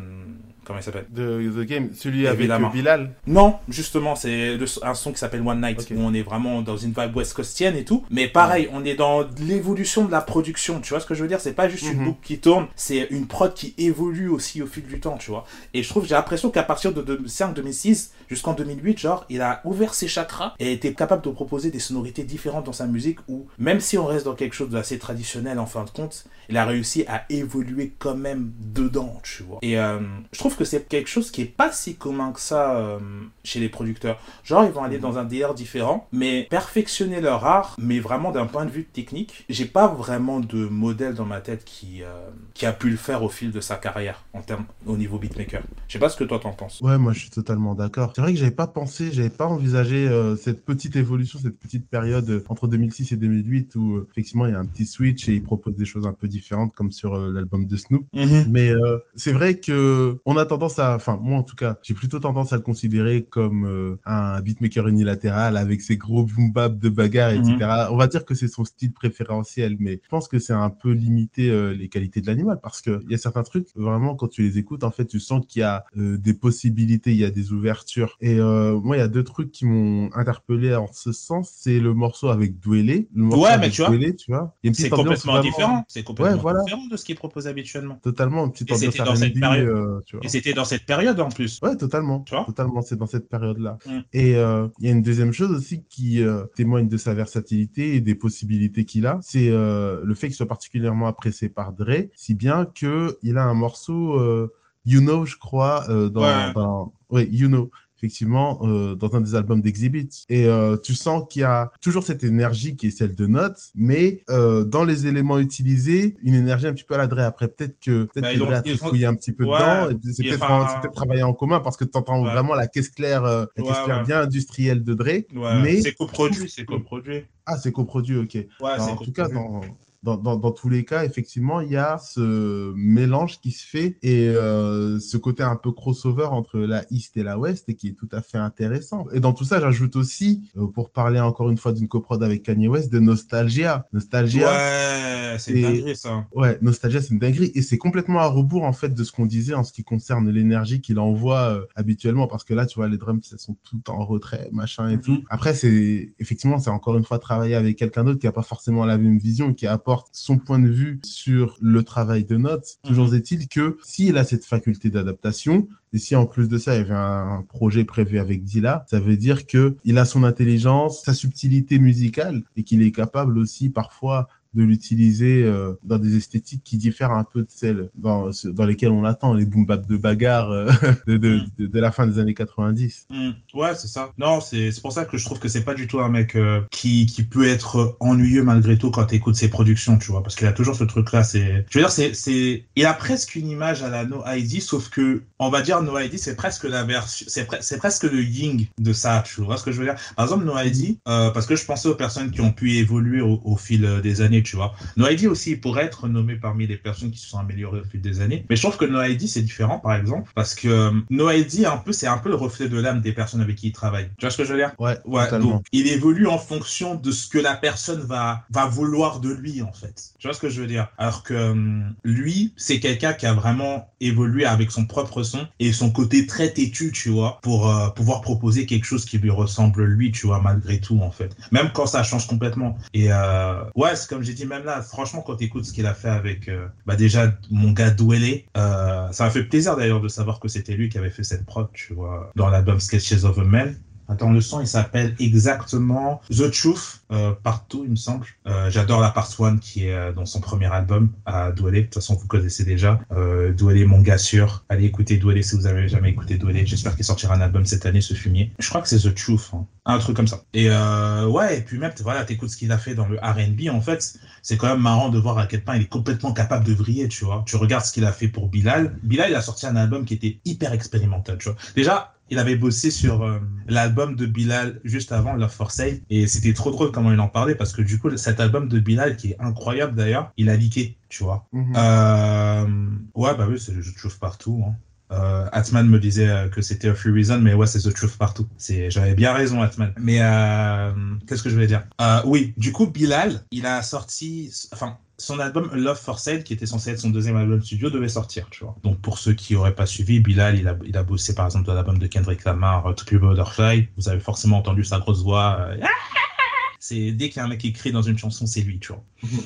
[0.66, 2.68] comment il s'appelle De The Game, celui avec Évidemment.
[2.68, 3.10] euh, Bilal.
[3.26, 6.92] Non, justement, c'est un son qui s'appelle One Night, où on est vraiment dans une
[6.92, 8.04] vibe west coastienne et tout.
[8.10, 11.28] Mais pareil, on est dans l'évolution de la production, tu vois ce que je veux
[11.28, 11.40] dire?
[11.40, 12.04] C'est pas juste une Mhm.
[12.06, 15.44] boucle qui tourne, c'est une prod qui évolue aussi au fil du temps, tu vois.
[15.74, 19.94] Et je trouve, j'ai l'impression qu'à partir de 2005-2006, jusqu'en 2008, genre, il a ouvert
[19.94, 23.80] ses chakras et était capable de proposer des sonorités différentes dans sa musique où, même
[23.80, 27.04] si on reste dans quelque chose d'assez traditionnel en fin de compte, il a réussi
[27.08, 29.58] à évoluer quand même dedans, tu vois.
[29.62, 29.98] Et euh,
[30.32, 32.98] je trouve que c'est quelque chose qui est pas si commun que ça euh,
[33.44, 34.18] chez les producteurs.
[34.44, 38.46] Genre, ils vont aller dans un délire différent, mais perfectionner leur art, mais vraiment d'un
[38.46, 39.44] point de vue technique.
[39.48, 43.22] J'ai pas vraiment de modèle dans ma tête qui, euh, qui a pu le faire
[43.22, 45.62] au fil de sa carrière en termes au niveau beatmaker.
[45.88, 46.80] Je sais pas ce que toi t'en penses.
[46.80, 48.12] Ouais, moi je suis totalement d'accord.
[48.16, 50.08] C'est vrai que j'avais pas pensé, j'avais pas envisagé
[50.40, 54.58] cette petite évolution, cette petite période entre 2006 et 2008 où effectivement il y a
[54.58, 57.66] un petit switch et il propose des choses un peu différentes comme sur euh, l'album
[57.66, 58.06] de Snoop.
[58.14, 58.46] Mhm.
[58.48, 61.92] Mais euh, c'est vrai que on a tendance à, enfin moi en tout cas, j'ai
[61.92, 66.78] plutôt tendance à le considérer comme euh, un beatmaker unilatéral avec ses gros boom bap
[66.78, 67.52] de bagarre, etc.
[67.60, 67.88] Mhm.
[67.90, 70.92] On va dire que c'est son style préférentiel, mais je pense que c'est un peu
[70.92, 74.42] limité les qualités de l'animal parce que il y a certains trucs vraiment quand tu
[74.42, 77.52] les écoutes en fait tu sens qu'il y a des possibilités, il y a des
[77.52, 78.05] ouvertures.
[78.20, 81.94] Et moi il y a deux trucs qui m'ont interpellé en ce sens, c'est le
[81.94, 85.84] morceau avec Douélé, le morceau Ouais, avec mais tu vois, tu C'est complètement vraiment- différent.
[85.88, 86.62] C'est complètement Ouais, voilà.
[86.64, 87.96] différent de ce qu'il propose habituellement.
[88.02, 89.68] Totalement, une petite Et c'était dans cette période.
[89.68, 90.24] euh, tu vois.
[90.24, 91.58] Et c'était dans cette période en plus.
[91.62, 92.20] Ouais, totalement.
[92.20, 93.78] Tu vois totalement, c'est dans cette période-là.
[93.86, 93.90] Mm.
[94.12, 97.94] Et euh, il y a une deuxième chose aussi qui euh, témoigne de sa versatilité
[97.94, 102.08] et des possibilités qu'il a, c'est euh, le fait qu'il soit particulièrement apprécié par Dre,
[102.14, 104.52] si bien que il a un morceau euh,
[104.84, 106.52] You Know, je crois, euh, dans, Ouais.
[106.54, 107.70] dans ouais, You Know.
[107.98, 110.08] Effectivement, euh, dans un des albums d'Exhibit.
[110.28, 113.70] Et euh, tu sens qu'il y a toujours cette énergie qui est celle de Notes,
[113.74, 117.20] mais euh, dans les éléments utilisés, une énergie un petit peu à la Dre.
[117.20, 119.98] Après, peut-être que peut-être Bah, que ils ont- trifouillé un petit peu Ouais, dedans.
[120.12, 122.30] C'est peut-être enfin- travaillé en commun parce que tu entends Ouais.
[122.30, 125.22] vraiment la caisse claire, la Ouais, caisse claire bien industrielle de Dre.
[125.62, 127.24] Mais c'est coproduit, c'est coproduit.
[127.46, 128.34] ah, c'est coproduit, ok.
[128.34, 129.62] Ouais, Alors, c'est en tout cas, dans,
[130.06, 133.98] dans, dans, dans tous les cas, effectivement, il y a ce mélange qui se fait
[134.02, 137.88] et euh, ce côté un peu crossover entre la East et la West et qui
[137.88, 139.06] est tout à fait intéressant.
[139.12, 142.44] Et dans tout ça, j'ajoute aussi, euh, pour parler encore une fois d'une coprode avec
[142.44, 143.86] Kanye West, de Nostalgia.
[143.92, 144.46] Nostalgia.
[144.52, 146.24] Ouais, c'est Et- dingue ça.
[146.32, 147.50] Ouais, Nostalgia, c'est une dinguerie.
[147.56, 150.30] Et c'est complètement à rebours, en fait, de ce qu'on disait en ce qui concerne
[150.30, 152.28] l'énergie qu'il envoie euh, habituellement.
[152.28, 155.00] Parce que là, tu vois, les drums, elles sont toutes en retrait, machin et Mhm.
[155.02, 155.24] tout.
[155.30, 158.84] Après, c'est, effectivement, c'est encore une fois travailler avec quelqu'un d'autre qui a pas forcément
[158.86, 162.78] la même vision, qui apporte son point de vue sur le travail de notes.
[162.84, 162.88] Mhm.
[162.88, 166.78] Toujours est-il que s'il a cette faculté d'adaptation, et si en plus de ça, il
[166.78, 171.02] y avait un projet prévu avec Dilla, ça veut dire que il a son intelligence,
[171.04, 176.62] sa subtilité musicale et qu'il est capable aussi parfois de l'utiliser euh, dans des esthétiques
[176.64, 179.96] qui diffèrent un peu de celles dans, dans lesquelles on l'attend, les boom bap de
[179.96, 180.70] bagarre euh,
[181.06, 181.44] de, de, Mm.
[181.58, 183.06] de, de la fin des années 90.
[183.10, 184.12] Hmm, Ouais, c'est ça.
[184.18, 186.60] Non, c'est pour ça que je trouve que c'est pas du tout un mec euh,
[186.70, 190.46] qui, qui peut être ennuyeux malgré tout quand t'écoutes ses productions, tu vois, parce qu'il
[190.46, 191.22] a toujours ce truc-là.
[191.24, 194.60] C'est, je veux dire, c'est, c'est, il a presque une image à la No ID,
[194.62, 198.04] sauf que, on va dire No ID, c'est presque la version, c'est pre- c'est presque
[198.04, 199.96] le Ying de ça, tu vois ce que je veux dire?
[200.16, 203.40] Par exemple, No ID, parce que je pensais aux personnes qui ont pu évoluer au,
[203.44, 204.74] au fil des années, tu vois.
[204.96, 207.84] No ID aussi il pourrait être nommé parmi les personnes qui se sont améliorées au
[207.84, 210.68] fil des années, mais je trouve que No ID c'est différent, par exemple, parce que
[210.68, 213.56] euh, No ID un peu, c'est un peu le reflet de l'âme des personnes avec
[213.56, 214.08] qui il travaille.
[214.18, 214.72] Tu vois ce que je veux dire?
[214.78, 219.20] Ouais, Ouais, donc il évolue en fonction de ce que la personne va, va vouloir
[219.20, 220.12] de lui, en fait.
[220.18, 220.88] Tu vois ce que je veux dire?
[220.98, 225.72] Alors que hum, lui, c'est quelqu'un qui a vraiment évolué avec son propre son et
[225.72, 229.84] son côté très têtu, tu vois, pour euh, pouvoir proposer quelque chose qui lui ressemble
[229.84, 231.36] lui, tu vois, malgré tout, en fait.
[231.52, 232.76] Même quand ça change complètement.
[232.94, 235.94] Et euh, ouais, c'est comme j'ai même là, franchement, quand tu écoutes ce qu'il a
[235.94, 240.08] fait avec, euh, bah déjà, mon gars Dwellé, euh, ça m'a fait plaisir d'ailleurs de
[240.08, 243.38] savoir que c'était lui qui avait fait cette prod, tu vois, dans l'album Sketches of
[243.38, 243.80] a Man.
[244.08, 248.26] Attends, le son, il s'appelle exactement The Truth, euh, partout, il me semble.
[248.46, 251.80] Euh, J'adore la part 1 qui est euh, dans son premier album à Douélé.
[251.80, 253.00] De toute façon, vous connaissez déjà.
[253.12, 254.64] Euh, Douélé, mon gars sûr.
[254.68, 256.66] Allez écouter Douélé si vous avez jamais écouté Douélé.
[256.66, 258.52] J'espère qu'il sortira un album cette année, ce fumier.
[258.58, 259.66] Je crois que c'est The Truth, hein.
[259.84, 260.42] un truc comme ça.
[260.54, 263.68] Et euh, ouais, et puis même, voilà, t'écoutes ce qu'il a fait dans le R&B,
[263.70, 266.64] en fait, c'est quand même marrant de voir à quel point il est complètement capable
[266.64, 267.42] de vriller, tu vois.
[267.46, 268.96] Tu regardes ce qu'il a fait pour Bilal.
[269.02, 271.58] Bilal, il a sorti un album qui était hyper expérimental, tu vois.
[271.74, 276.26] Déjà, il avait bossé sur euh, l'album de Bilal juste avant Love for Sale et
[276.26, 279.16] c'était trop drôle comment il en parlait parce que du coup cet album de Bilal
[279.16, 281.74] qui est incroyable d'ailleurs il a leaké tu vois Mhm.
[281.76, 282.66] euh,
[283.14, 284.74] ouais bah oui c'est The Truth partout hein.
[285.12, 288.48] Euh, Atman me disait que c'était A Free Reason, mais ouais, c'est The Truth partout.
[288.56, 289.92] C'est, j'avais bien raison, Atman.
[290.00, 290.90] Mais euh,
[291.28, 291.84] qu'est-ce que je voulais dire?
[292.00, 296.52] Euh, Oui, du coup, Bilal, il a sorti, enfin, son album Love for Sale, qui
[296.52, 298.76] était censé être son deuxième album studio, devait sortir, tu vois.
[298.84, 301.64] Donc pour ceux qui auraient pas suivi, Bilal, il a, il a bossé par exemple
[301.66, 303.88] dans l'album de Kendrick Lamar, euh, Be Butterfly.
[303.96, 305.56] Vous avez forcément entendu sa grosse voix.
[305.60, 305.76] euh,
[306.80, 308.88] c'est dès qu'il y a un mec qui crie dans une chanson, c'est lui, tu
[308.92, 309.02] vois.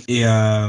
[0.09, 0.69] Et euh,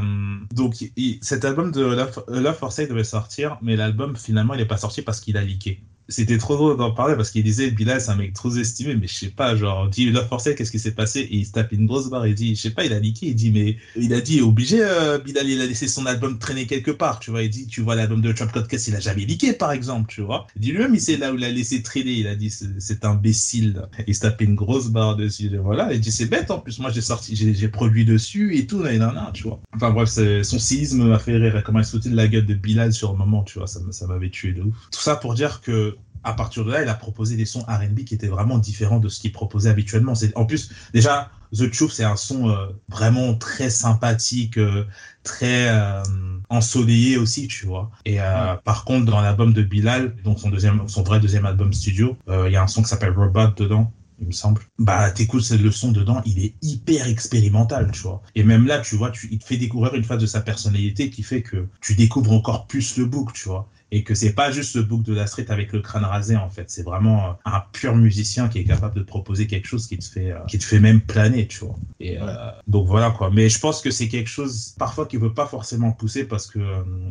[0.53, 4.57] donc, il- cet album de Love, Love for Sale devait sortir, mais l'album finalement, il
[4.57, 5.81] n'est pas sorti parce qu'il a leaké.
[6.11, 9.07] C'était trop drôle d'en parler parce qu'il disait Bilal, c'est un mec trop estimé, mais
[9.07, 11.21] je sais pas, genre, dit Love for qu'est-ce qui s'est passé?
[11.21, 13.27] Et il se tape une grosse barre et dit, je sais pas, il a niqué,
[13.27, 16.67] il dit, mais il a dit, obligé, euh, Bilal, il a laissé son album traîner
[16.67, 17.43] quelque part, tu vois.
[17.43, 20.21] Il dit, tu vois, l'album de Trap Podcast, il a jamais niqué, par exemple, tu
[20.21, 20.47] vois.
[20.55, 23.05] Il dit lui-même, il sait là où il a laissé traîner, il a dit, c'est
[23.05, 23.87] imbécile.
[24.07, 25.93] Il se tape une grosse barre dessus, et voilà.
[25.93, 29.15] Il dit, c'est bête, en plus, moi, j'ai sorti, j'ai produit dessus et tout, nan,
[29.33, 29.59] tu vois.
[29.75, 32.53] Enfin, bref, son cynisme m'a fait rire, comment il se foutait de la gueule de
[32.53, 34.75] Bilal sur le moment, tu vois, ça m'avait tué de ouf.
[34.91, 38.03] Tout ça pour dire que à partir de là, il a proposé des sons R&B
[38.03, 40.13] qui étaient vraiment différents de ce qu'il proposait habituellement.
[40.35, 44.85] En plus, déjà, The Truth, c'est un son euh, vraiment très sympathique, euh,
[45.23, 46.01] très euh,
[46.49, 47.91] ensoleillé aussi, tu vois.
[48.05, 48.19] Et
[48.63, 52.51] par contre, dans l'album de Bilal, donc son deuxième, son vrai deuxième album studio, il
[52.51, 53.91] y a un son qui s'appelle Robot dedans.
[54.19, 54.61] Il me semble.
[54.77, 58.21] Bah, t'écoutes le son dedans, il est hyper expérimental, tu vois.
[58.35, 61.09] Et même là, tu vois, tu, il te fait découvrir une phase de sa personnalité
[61.09, 64.51] qui fait que tu découvres encore plus le book, tu vois et que c'est pas
[64.51, 66.69] juste le book de la street avec le crâne rasé en fait.
[66.69, 69.97] C'est vraiment euh, un pur musicien qui est capable de te proposer quelque chose qui
[69.97, 71.75] te fait euh, qui te fait même planer tu vois.
[71.99, 72.25] Et euh,
[72.67, 73.29] donc voilà quoi.
[73.31, 76.59] Mais je pense que c'est quelque chose parfois qui veut pas forcément pousser parce que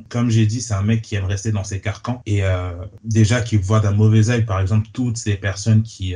[0.08, 2.22] comme j'ai dit c'est un mec qui aime rester dans ses carcans.
[2.26, 2.42] Et
[3.04, 6.14] déjà qui voit d'un mauvais œil par exemple toutes ces personnes qui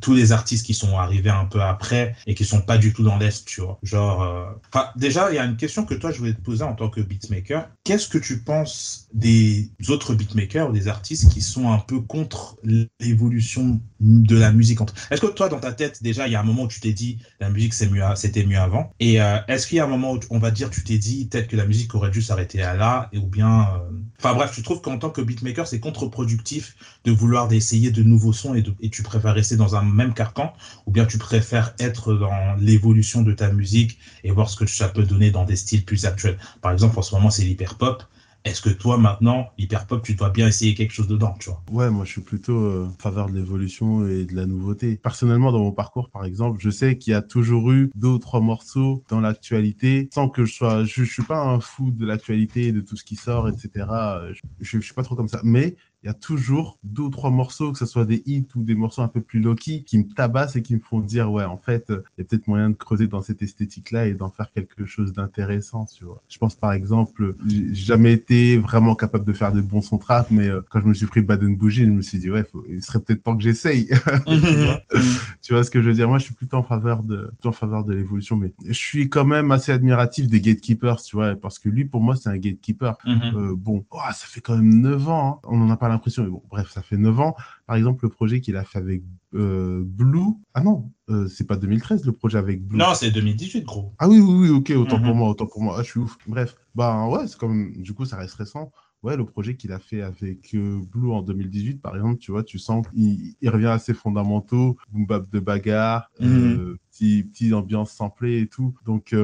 [0.00, 3.02] tous les artistes qui sont arrivés un peu après et qui sont pas du tout
[3.02, 3.78] dans l'est, tu vois.
[3.82, 6.64] Genre, euh, enfin, déjà, il y a une question que toi, je voulais te poser
[6.64, 7.68] en tant que beatmaker.
[7.84, 12.56] Qu'est-ce que tu penses des autres beatmakers ou des artistes qui sont un peu contre
[12.98, 14.78] l'évolution de la musique
[15.10, 16.92] Est-ce que toi, dans ta tête, déjà, il y a un moment où tu t'es
[16.92, 18.90] dit la musique c'est mieux, c'était mieux avant?
[18.98, 21.26] Et euh, est-ce qu'il y a un moment où on va dire tu t'es dit
[21.26, 24.52] peut-être que la musique aurait dû s'arrêter à là et ou bien, euh, enfin bref,
[24.54, 28.62] tu trouves qu'en tant que beatmaker, c'est contre-productif de vouloir essayer de nouveaux sons et,
[28.80, 30.52] et tu préfères rester dans un même carcan,
[30.86, 34.88] ou bien tu préfères être dans l'évolution de ta musique et voir ce que ça
[34.88, 36.38] peut donner dans des styles plus actuels?
[36.60, 38.02] Par exemple, en ce moment, c'est l'hyper pop.
[38.44, 41.62] Est-ce que toi, maintenant, l'hyper pop, tu dois bien essayer quelque chose dedans, tu vois?
[41.70, 44.96] Ouais, moi, je suis plutôt euh, en faveur de l'évolution et de la nouveauté.
[44.96, 48.18] Personnellement, dans mon parcours, par exemple, je sais qu'il y a toujours eu deux ou
[48.18, 52.06] trois morceaux dans l'actualité, sans que je sois, je, je suis pas un fou de
[52.06, 54.32] l'actualité, de tout ce qui sort, etc.
[54.32, 55.40] Je, je, je suis pas trop comme ça.
[55.44, 58.62] Mais il y a toujours deux ou trois morceaux, que ce soit des hits ou
[58.62, 61.44] des morceaux un peu plus low-key, qui me tabassent et qui me font dire, ouais,
[61.44, 64.50] en fait, il y a peut-être moyen de creuser dans cette esthétique-là et d'en faire
[64.52, 66.22] quelque chose d'intéressant, tu vois.
[66.28, 70.30] Je pense, par exemple, j'ai jamais été vraiment capable de faire des bons sons trap,
[70.30, 72.64] mais euh, quand je me suis pris Baden Bougie, je me suis dit, ouais, faut,
[72.68, 73.86] il serait peut-être temps que j'essaye.
[75.42, 75.64] tu, vois?
[75.64, 76.08] Ce que je veux dire?
[76.08, 79.10] Moi, je suis plutôt en faveur de, plutôt en faveur de l'évolution, mais je suis
[79.10, 82.38] quand même assez admiratif des gatekeepers, tu vois, parce que lui, pour moi, c'est un
[82.38, 82.96] gatekeeper.
[83.04, 83.36] Mm-hmm.
[83.36, 85.48] euh, bon, oh, ça fait quand même 9 ans, hein.
[85.48, 87.36] on en a pas l'impression, mais bon, bref, ça fait 9 ans.
[87.66, 89.02] Par exemple, le projet qu'il a fait avec
[89.34, 90.34] euh, Blue.
[90.54, 92.78] Ah non, euh, c'est pas 2013 le projet avec Blue.
[92.78, 93.94] Non, c'est 2018, gros.
[93.98, 95.18] Ah oui, oui, oui, ok, autant pour mhm.
[95.18, 95.76] moi, autant pour moi.
[95.78, 96.16] Ah, je suis ouf.
[96.26, 98.72] Bref, bah ouais, c'est comme, du coup, ça reste récent.
[99.02, 102.42] Ouais, le projet qu'il a fait avec euh, Blue en 2018, par exemple, tu vois,
[102.44, 106.76] tu sens qu'il il revient à ses fondamentaux, boom bap de bagarre, mhm.
[107.00, 108.74] Petit, petit ambiance samplée et tout.
[108.84, 109.14] Donc,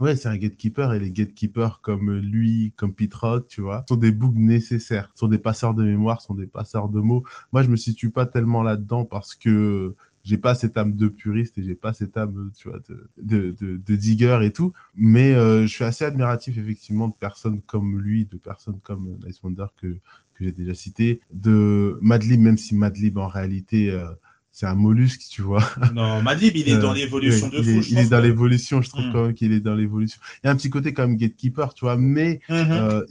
[0.00, 3.96] Ouais, c'est un gatekeeper et les gatekeepers comme lui, comme Pete Rock, tu vois, sont
[3.96, 7.24] des boucs nécessaires, sont des passeurs de mémoire, sont des passeurs de mots.
[7.52, 11.58] Moi, je me situe pas tellement là-dedans parce que j'ai pas cette âme de puriste
[11.58, 12.78] et j'ai pas cette âme, tu vois,
[13.16, 14.72] de, de, digger et tout.
[14.94, 19.42] Mais euh, je suis assez admiratif, effectivement, de personnes comme lui, de personnes comme Nice
[19.42, 19.88] Wonder que,
[20.34, 24.10] que j'ai déjà cité, de Madlib, même si Madlib, en réalité, euh,
[24.58, 25.62] c'est un mollusque, tu vois.
[25.94, 27.80] Non, Madlib, il est dans euh, l'évolution de fou.
[27.90, 29.12] Il, est, dans l'évolution, je trouve hmm.
[29.12, 30.20] quand même qu'il est dans l'évolution.
[30.42, 32.72] Il y a un petit côté comme gatekeeper, tu vois, mais, mm-hmm.
[32.72, 33.06] euh,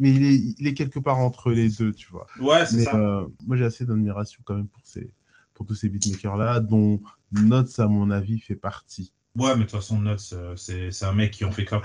[0.00, 2.26] mais il, est, il est quelque part entre les deux, tu vois.
[2.40, 2.96] Ouais, c'est ça.
[2.96, 5.08] Euh, moi, j'ai assez d'admiration quand même pour, ces,
[5.54, 9.12] pour tous ces beatmakers-là, dont Notes, à mon avis, fait partie.
[9.36, 11.82] Ouais, mais de toute façon, Notes, c'est un mec qui en fait comme.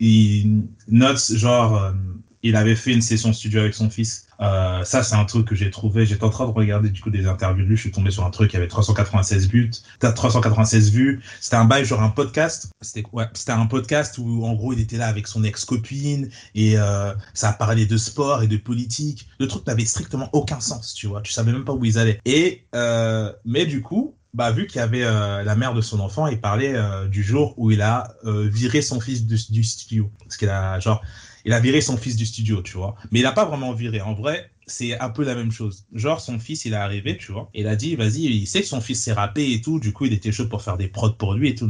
[0.00, 0.64] Il...
[0.88, 1.94] Notes, genre,
[2.42, 4.26] il avait fait une session studio avec son fils.
[4.40, 6.04] Euh, ça, c'est un truc que j'ai trouvé.
[6.06, 7.76] J'étais en train de regarder du coup des interviews de lui.
[7.76, 11.22] Je suis tombé sur un truc qui avait 396 buts, 396 vues.
[11.40, 12.70] C'était un bail, genre un podcast.
[12.80, 16.78] C'était ouais, c'était un podcast où en gros il était là avec son ex-copine et
[16.78, 19.28] euh, ça parlait de sport et de politique.
[19.38, 21.20] Le truc n'avait strictement aucun sens, tu vois.
[21.20, 22.20] Tu savais même pas où ils allaient.
[22.24, 26.00] Et euh, mais du coup, bah, vu qu'il y avait euh, la mère de son
[26.00, 29.62] enfant, il parlait euh, du jour où il a euh, viré son fils du, du
[29.62, 30.10] studio.
[30.20, 31.02] Parce qu'il a, genre,
[31.44, 32.94] il a viré son fils du studio, tu vois.
[33.10, 34.00] Mais il n'a pas vraiment viré.
[34.00, 35.84] En vrai, c'est un peu la même chose.
[35.92, 37.50] Genre, son fils, il est arrivé, tu vois.
[37.54, 39.80] Il a dit, vas-y, il sait que son fils s'est rappé et tout.
[39.80, 41.68] Du coup, il était chaud pour faire des prods pour lui et tout.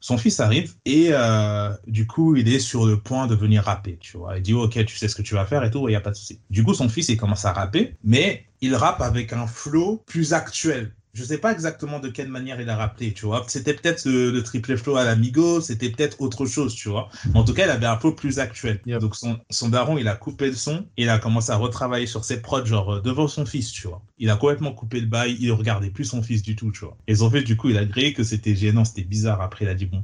[0.00, 3.98] Son fils arrive et euh, du coup, il est sur le point de venir rapper,
[4.00, 4.36] tu vois.
[4.36, 6.00] Il dit, ok, tu sais ce que tu vas faire et tout, il n'y a
[6.00, 6.40] pas de souci.
[6.50, 10.32] Du coup, son fils, il commence à rapper, mais il rappe avec un flow plus
[10.32, 13.44] actuel je sais pas exactement de quelle manière il a rappelé, tu vois.
[13.46, 17.08] C'était peut-être le, triple flow à l'amigo, c'était peut-être autre chose, tu vois.
[17.26, 18.80] Mais en tout cas, il avait un flow plus actuel.
[19.00, 22.06] Donc son, son daron, il a coupé le son et il a commencé à retravailler
[22.06, 24.02] sur ses prods, genre euh, devant son fils, tu vois.
[24.18, 26.96] Il a complètement coupé le bail, il regardait plus son fils du tout, tu vois.
[27.06, 29.40] Et son fils, du coup, il a gré que c'était gênant, c'était bizarre.
[29.40, 30.02] Après, il a dit bon.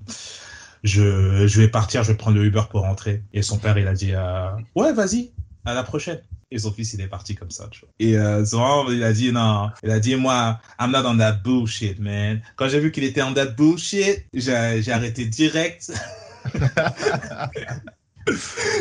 [0.83, 3.23] Je, je vais partir, je vais prendre le Uber pour rentrer.
[3.35, 5.33] Et son père, il a dit euh, Ouais, vas-y,
[5.65, 6.21] à la prochaine.
[6.53, 7.91] Et son fils, il est parti comme ça, tu vois.
[8.01, 9.71] Et euh, souvent, il a dit non.
[9.85, 12.43] Il a dit, moi, I'm not on that bullshit, man.
[12.57, 15.93] Quand j'ai vu qu'il était en that bullshit, j'ai arrêté direct.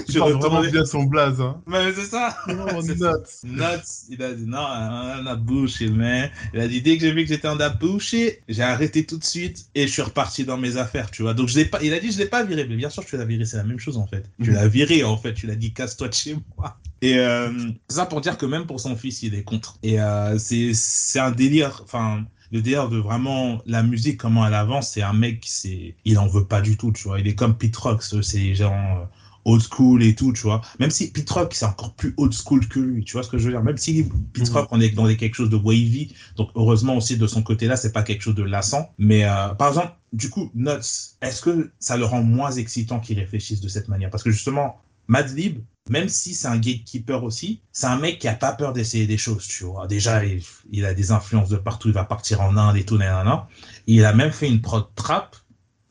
[0.09, 1.39] je vraiment bien son blaze.
[1.41, 1.61] Hein.
[1.67, 2.37] Mais c'est ça.
[2.47, 3.23] nuts.
[3.43, 4.05] Nuts.
[4.09, 6.29] Il a dit non, on a bullshit, man.
[6.53, 9.17] Il a dit dès que j'ai vu que j'étais en that bullshit, j'ai arrêté tout
[9.17, 11.33] de suite et je suis reparti dans mes affaires, tu vois.
[11.33, 11.79] Donc je pas.
[11.81, 13.63] Il a dit je l'ai pas viré, mais bien sûr tu l'as viré, c'est la
[13.63, 14.29] même chose en fait.
[14.41, 14.55] Tu mhm.
[14.55, 15.33] l'as viré en fait.
[15.33, 16.77] Tu l'as dit casse-toi de chez moi.
[17.01, 17.51] Et euh,
[17.87, 19.77] ça pour dire que même pour son fils, il est contre.
[19.83, 21.81] Et euh, c'est un délire.
[21.83, 26.17] Enfin le délire de vraiment la musique, comment elle avance, c'est un mec, c'est, il
[26.17, 27.19] en veut pas du tout, tu vois.
[27.19, 29.07] Il est comme Pete Rock, c'est genre,
[29.45, 30.61] old school et tout, tu vois.
[30.79, 33.37] Même si Pete Rock, c'est encore plus old school que lui, tu vois ce que
[33.37, 33.63] je veux dire.
[33.63, 34.55] Même si Pete mhm.
[34.55, 37.91] Rock, on est dans quelque chose de wavy, donc heureusement aussi de son côté-là, c'est
[37.91, 38.91] pas quelque chose de lassant.
[38.97, 43.19] Mais euh, par exemple, du coup, Nuts, est-ce que ça le rend moins excitant qu'il
[43.19, 44.09] réfléchisse de cette manière?
[44.09, 48.35] Parce que justement, Madlib, même si c'est un gatekeeper aussi, c'est un mec qui a
[48.35, 49.87] pas peur d'essayer des choses, tu vois.
[49.87, 50.21] Déjà,
[50.71, 53.47] il, a des influences de partout, il va partir en Inde et tout, nanana.
[53.87, 55.35] Il a même fait une prod trap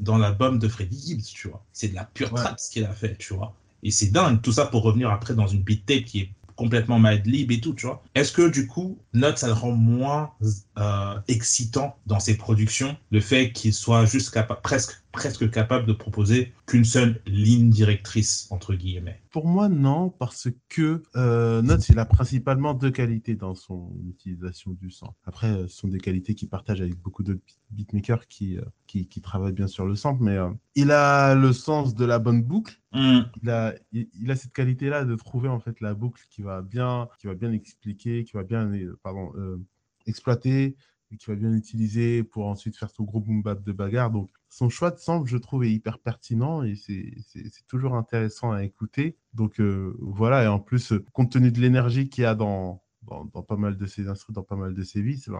[0.00, 1.64] dans l'album de Freddie Gibbs, tu vois.
[1.72, 3.54] C'est de la pure trap ce qu'il a fait, tu vois.
[3.82, 6.98] Et c'est dingue, tout ça pour revenir après dans une beat tape qui est complètement
[6.98, 8.02] mad lib et tout, tu vois.
[8.16, 10.32] Est-ce que du coup, Note, ça le rend moins
[10.78, 16.52] euh, excitant dans ses productions, le fait qu'il soit juste presque presque capable de proposer
[16.66, 22.04] qu'une seule ligne directrice, entre guillemets Pour moi, non, parce que euh, Notes, il a
[22.04, 25.14] principalement deux qualités dans son utilisation du son.
[25.24, 27.40] Après, euh, ce sont des qualités qu'il partage avec beaucoup d'autres
[27.70, 31.52] beatmakers qui, euh, qui, qui, travaillent bien sur le sample, mais euh, il a le
[31.52, 32.78] sens de la bonne boucle.
[32.92, 33.20] Mm.
[33.42, 37.08] Il, a, il, a cette qualité-là de trouver en fait la boucle qui va bien,
[37.18, 38.70] qui va bien expliquer, qui va bien
[39.02, 39.32] pardon,
[40.06, 40.76] exploiter
[41.16, 44.10] qui va bien utiliser pour ensuite faire son gros boom bap de bagarre.
[44.10, 48.64] Donc, son choix de sample, je trouve, est hyper pertinent et c'est toujours intéressant à
[48.64, 49.16] écouter.
[49.34, 50.44] Donc, euh, voilà.
[50.44, 52.82] Et en plus, compte tenu de l'énergie qu'il y a dans,
[53.32, 55.32] dans, pas mal de ses instruments, dans pas mal de ses vies, c'est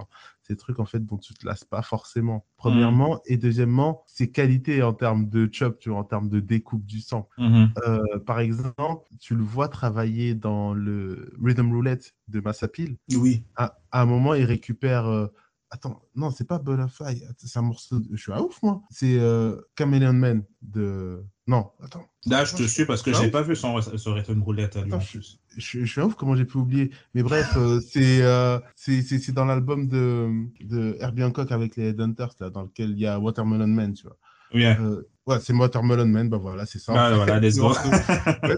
[0.49, 2.47] des trucs en fait dont tu te lasses pas forcément.
[2.57, 3.21] Premièrement, mmh.
[3.27, 7.01] et deuxièmement, ses qualités en termes de chop, tu vois, en termes de découpe du
[7.01, 7.29] sample.
[7.39, 7.67] Mmh.
[7.87, 12.97] Euh, par exemple, tu le vois travailler dans le Rhythm Roulette de Massapil.
[13.15, 13.45] Oui.
[13.57, 15.07] À, un moment, il récupère.
[15.07, 15.27] Euh,
[15.71, 17.23] Attends, non, c'est pas Butterfly.
[17.37, 18.01] C'est un morceau.
[18.01, 18.09] De...
[18.13, 18.83] Je suis à ouf, moi.
[18.91, 21.23] C'est euh, Chameleon Man de.
[21.47, 22.07] Non, attends.
[22.27, 24.99] Là, je te suis parce que j'ai pas vu son, son Return Roulette à en
[24.99, 25.41] plus.
[25.57, 26.91] Je, suis à ouf, comment j'ai pu oublier?
[27.15, 32.35] Mais bref, euh, euh, c'est c'est dans l'album de, de Herbie Hancock avec les Headhunters,
[32.41, 34.17] là, dans lequel il y a Watermelon Man, tu vois.
[34.55, 34.65] Oui.
[34.65, 36.93] Euh, ouais, c'est Watermelon Man, bah voilà, c'est ça.
[36.97, 37.73] Ah, voilà, les ouais,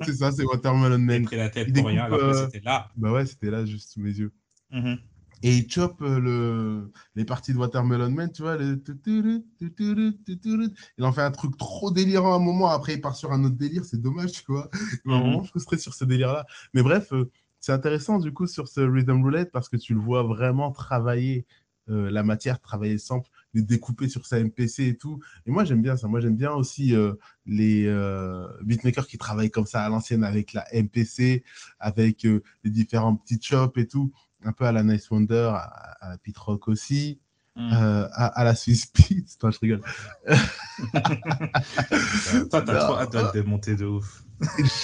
[0.04, 1.22] c'est ça, c'est Watermelon Man.
[1.22, 2.88] Il pris la tête pour rien, alors que c'était là.
[2.96, 4.32] Bah ouais, c'était là, juste sous mes yeux.
[4.70, 4.94] Mm
[5.42, 8.56] et il chope euh, le, les parties de Watermelon Man, tu vois.
[8.56, 8.82] Le...
[10.98, 13.42] Il en fait un truc trop délirant à un moment, après il part sur un
[13.44, 14.68] autre délire, c'est dommage, tu vois.
[15.04, 15.22] Il m'a mhm.
[15.22, 16.44] vraiment frustré sur ce délire-là.
[16.74, 20.00] Mais bref, euh, c'est intéressant du coup sur ce Rhythm Roulette parce que tu le
[20.00, 21.46] vois vraiment travailler
[21.88, 25.20] euh, la matière, travailler le sample, les découper sur sa MPC et tout.
[25.46, 26.06] Et moi j'aime bien ça.
[26.06, 26.94] Moi j'aime bien aussi
[27.46, 27.84] les
[28.62, 31.44] beatmakers qui travaillent comme ça à l'ancienne avec la MPC,
[31.78, 34.12] avec les différents petits chops et tout
[34.44, 37.20] un peu à la Nice Wonder, à, à Pete Rock aussi,
[37.56, 37.72] mm.
[37.72, 39.38] euh, à, à, la Swiss Pete.
[39.38, 39.82] Toi, je rigole.
[42.50, 44.24] Toi, t'as trop hâte de te démonter de ouf.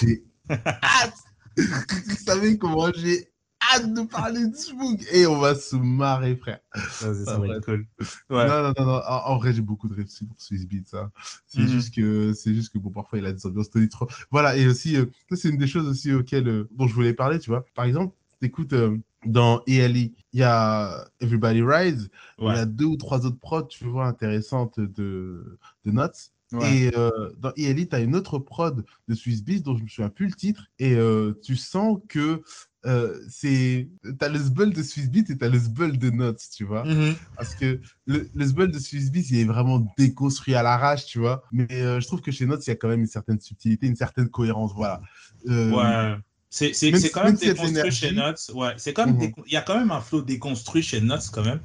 [0.00, 1.14] J'ai hâte.
[1.56, 3.30] Vous savez comment j'ai
[3.74, 6.60] hâte de parler de Spook et on va se marrer, frère.
[6.90, 7.86] Ça, ça va être cool.
[8.30, 8.46] Ouais.
[8.46, 9.02] Non, non, non, non.
[9.06, 11.10] En, vrai, j'ai beaucoup de rêves pour Swiss Beat, ça.
[11.46, 14.08] C'est mm juste que, c'est juste que bon, parfois, il a des ambiances trop.
[14.30, 14.56] Voilà.
[14.56, 17.50] Et aussi, euh, c'est une des choses aussi auxquelles, euh, dont je voulais parler, tu
[17.50, 17.64] vois.
[17.74, 22.84] Par exemple, t'écoutes, euh, dans ELE, il y a Everybody Rise, il y a deux
[22.84, 26.30] ou trois autres prods, tu vois, intéressantes de, de Notes.
[26.62, 29.88] Et euh, dans ELE, tu as une autre prod de Swiss Beats dont je me
[29.88, 30.66] souviens plus le titre.
[30.78, 32.42] Et euh, tu sens que
[32.84, 33.88] euh, c'est.
[34.04, 36.64] Tu as le sbull de Swiss Beats et tu as le sbull de Notes, tu
[36.64, 36.84] vois.
[36.84, 37.14] Mm-hmm.
[37.36, 41.18] Parce que le, le sbull de Swiss Beats, il est vraiment déconstruit à l'arrache, tu
[41.18, 41.42] vois.
[41.50, 43.96] Mais je trouve que chez Notes, il y a quand même une certaine subtilité, une
[43.96, 44.72] certaine cohérence.
[44.72, 45.00] Voilà.
[45.46, 46.16] ouais.
[46.50, 48.54] C'est quand même déconstruit chez Nuts.
[48.54, 49.32] Ouais, c'est comme mhm.
[49.46, 51.60] il y a quand même un flow déconstruit chez Nuts quand même.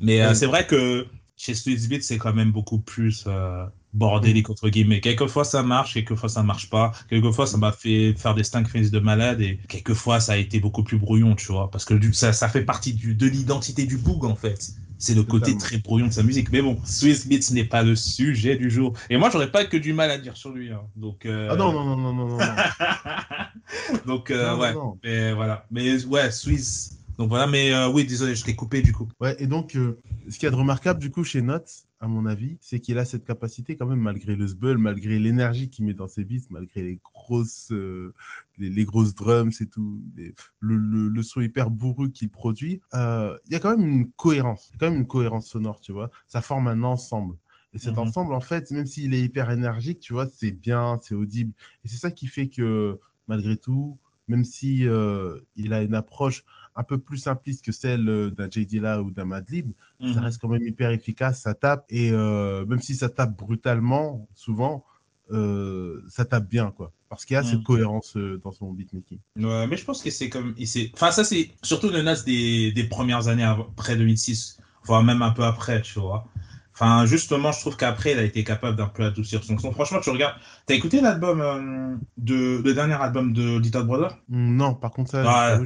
[0.00, 1.54] Mais euh, c'est vrai que chez
[1.88, 5.00] Beat, c'est quand même beaucoup plus euh, bordélique entre guillemets.
[5.00, 6.92] Quelquefois ça marche, quelquefois ça marche pas.
[7.08, 10.60] Quelquefois ça m'a fait faire des stink faces de malade et quelquefois ça a été
[10.60, 13.96] beaucoup plus brouillon, tu vois, parce que ça, ça fait partie du, de l'identité du
[13.96, 14.72] boog en fait.
[15.04, 15.58] C'est le côté Totalement.
[15.60, 16.50] très brouillon de sa musique.
[16.50, 18.94] Mais bon, Swiss Beats n'est pas le sujet du jour.
[19.10, 20.72] Et moi, j'aurais pas que du mal à dire sur lui.
[20.72, 20.80] hein.
[20.96, 22.36] Donc, euh, Ah non, non, non, non, non, non.
[22.38, 22.44] non.
[24.06, 24.72] Donc, euh, Non, ouais.
[24.72, 24.98] non.
[25.04, 25.66] Mais voilà.
[25.70, 26.98] Mais ouais, Swiss.
[27.18, 29.08] Donc voilà, mais euh, oui, désolé, je t'ai coupé du coup.
[29.20, 32.26] Ouais, et donc, ce qu'il y a de remarquable, du coup, chez Notes, à mon
[32.26, 35.94] avis, c'est qu'il a cette capacité, quand même, malgré le sbull, malgré l'énergie qu'il met
[35.94, 38.12] dans ses beats, malgré les grosses, euh,
[38.58, 42.80] les, les grosses drums et tout, les- le, le, le son hyper bourru qu'il produit,
[42.94, 46.10] euh, il y a quand même une cohérence, quand même une cohérence sonore, tu vois.
[46.26, 47.36] Ça forme un ensemble.
[47.72, 47.98] Et cet Mhm.
[47.98, 51.52] ensemble, en fait, même s'il est hyper énergique, tu vois, c'est bien, c'est audible.
[51.84, 56.44] Et c'est ça qui fait que, malgré tout, même si euh, il a une approche
[56.76, 58.66] un peu plus simpliste que celle euh, d'un J.
[58.66, 60.18] Dilla ou d'un Madlib, ça Mhm.
[60.18, 64.84] reste quand même hyper efficace, ça tape, et euh, même si ça tape brutalement, souvent,
[65.30, 66.92] euh, ça tape bien, quoi.
[67.08, 67.48] Parce qu'il y a Mhm.
[67.48, 69.18] cette cohérence euh, dans son beatmaking.
[69.36, 70.54] Ouais, mais je pense que c'est comme.
[70.94, 75.30] Enfin, ça, c'est surtout le Nas des, des premières années après 2006, voire même un
[75.30, 76.26] peu après, tu vois.
[76.74, 79.70] Enfin, justement, je trouve qu'après, il a été capable d'un peu adoucir son son.
[79.72, 80.34] Franchement, tu regardes.
[80.66, 82.60] T'as écouté l'album euh, de.
[82.64, 84.18] Le dernier album de Little Brother?
[84.28, 85.58] Non, par contre, ça, Ah.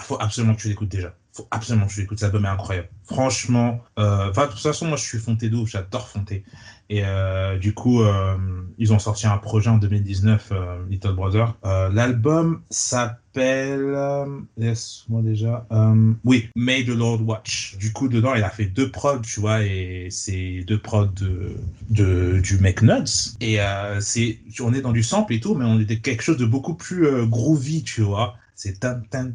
[0.00, 1.14] Faut absolument que tu l'écoutes déjà.
[1.32, 2.18] Faut absolument que tu l'écoutes.
[2.18, 2.88] Cet album est incroyable.
[3.04, 6.44] Franchement, euh, enfin, de toute façon, moi, je suis Fonté d'où J'adore Fonté.
[6.88, 8.36] Et euh, du coup, euh,
[8.78, 11.56] ils ont sorti un projet en 2019, euh, Little Brother.
[11.64, 14.26] Euh, L'album s'appelle, euh,
[14.56, 17.76] laisse-moi déjà, euh, oui, May the Lord Watch.
[17.78, 21.56] Du coup, dedans, il a fait deux prods, tu vois, et c'est deux prods de,
[21.90, 23.34] de, du mec Nuts.
[23.40, 23.58] Et
[24.00, 26.74] c'est, on est dans du sample et tout, mais on est quelque chose de beaucoup
[26.74, 28.36] plus groovy, tu vois.
[28.58, 28.82] C'est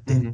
[0.10, 0.34] Mhm.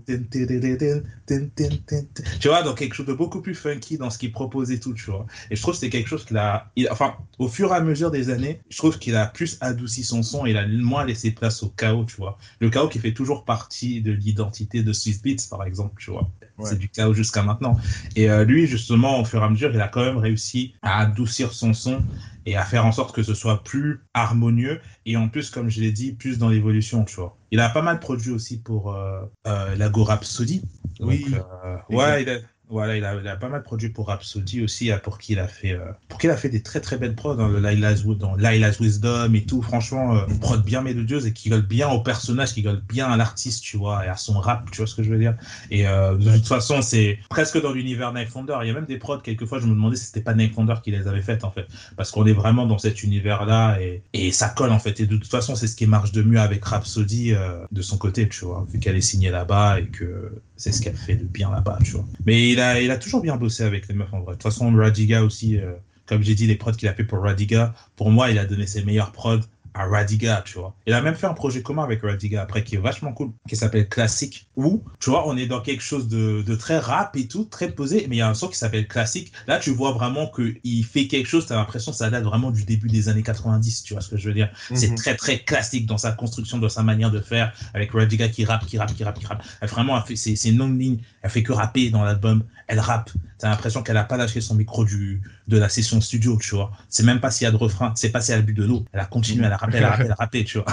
[2.40, 4.94] tu vois, donc quelque chose de beaucoup plus funky dans ce qu'il propose et tout,
[4.94, 5.26] tu vois.
[5.52, 7.82] Et je trouve que c'est quelque chose qu'il a, il- enfin, au fur et à
[7.82, 11.32] mesure des années, je trouve qu'il a plus adouci son son, il a moins laissé
[11.32, 12.38] place au chaos, tu vois.
[12.62, 16.30] Le chaos qui fait toujours partie de l'identité de Swiss Beats, par exemple, tu vois.
[16.58, 16.70] Ouais.
[16.70, 17.78] C'est du chaos jusqu'à maintenant.
[18.16, 21.02] Et euh, lui, justement, au fur et à mesure, il a quand même réussi à
[21.02, 22.02] adoucir son son
[22.48, 25.82] et à faire en sorte que ce soit plus harmonieux et en plus, comme je
[25.82, 27.38] l'ai dit, plus dans l'évolution, tu vois.
[27.52, 30.62] Il a pas mal produit aussi pour euh, euh, la Go Rhapsody.
[31.02, 31.26] Donc, Oui.
[31.34, 32.38] euh, ouais, il a,
[32.70, 35.72] voilà, il a, pas mal produit pour Rhapsody aussi, euh, pour qui il a fait,
[35.72, 38.36] euh, pour qui il a fait des très très belles prods dans le Lila's, dans
[38.36, 39.62] Lila's Wisdom et tout.
[39.62, 43.08] Franchement, euh, une prod bien mélodieuse et qui colle bien au personnage, qui colle bien
[43.08, 45.36] à l'artiste, tu vois, et à son rap, tu vois ce que je veux dire.
[45.72, 48.58] Et euh, de toute façon, c'est presque dans l'univers Knife Wonder.
[48.64, 50.76] Il y a même des prods, quelquefois, je me demandais si c'était pas Knife Wonder
[50.84, 51.68] qui les avait faites, en fait.
[51.96, 55.00] Parce qu'on est vraiment dans cet univers-là et, et ça colle, en fait.
[55.00, 57.98] Et de toute façon, c'est ce qui marche de mieux avec Rhapsody euh, de son
[57.98, 61.24] côté, tu vois, vu qu'elle est signée là-bas et que c'est ce qu'elle fait de
[61.24, 62.06] bien là-bas, tu vois.
[62.26, 64.34] Mais il a, il a toujours bien bossé avec les meufs, en vrai.
[64.34, 65.74] De toute façon, Radiga aussi, euh,
[66.06, 68.66] comme j'ai dit, les prods qu'il a fait pour Radiga, pour moi, il a donné
[68.68, 69.40] ses meilleurs prods
[69.78, 70.76] à Radiga, tu vois.
[70.88, 73.56] Il a même fait un projet commun avec Radiga après qui est vachement cool, qui
[73.56, 77.28] s'appelle Classic, où, tu vois, on est dans quelque chose de, de très rap et
[77.28, 79.32] tout, très posé, mais il y a un son qui s'appelle Classic.
[79.48, 82.52] Là, tu vois vraiment qu'il fait quelque chose, tu as l'impression que ça date vraiment
[82.52, 84.50] du début des années 90, tu vois ce que je veux dire.
[84.74, 84.96] C'est Mhm.
[84.96, 88.66] très, très classique dans sa construction, dans sa manière de faire, avec Radiga qui rappe,
[88.66, 89.44] qui rappe, qui rappe, qui rappe.
[89.62, 93.12] Elle vraiment, c'est, c'est une longue ligne, elle fait que rapper dans l'album, elle rappe.
[93.40, 96.72] T'as l'impression qu'elle a pas lâché son micro du, de la session studio, tu vois.
[96.90, 98.84] C'est même pas s'il y a de refrain, c'est passé à but de l'eau.
[98.94, 100.66] Elle a continué, elle a rappelé, elle a rappelé, elle a rappelé, tu vois.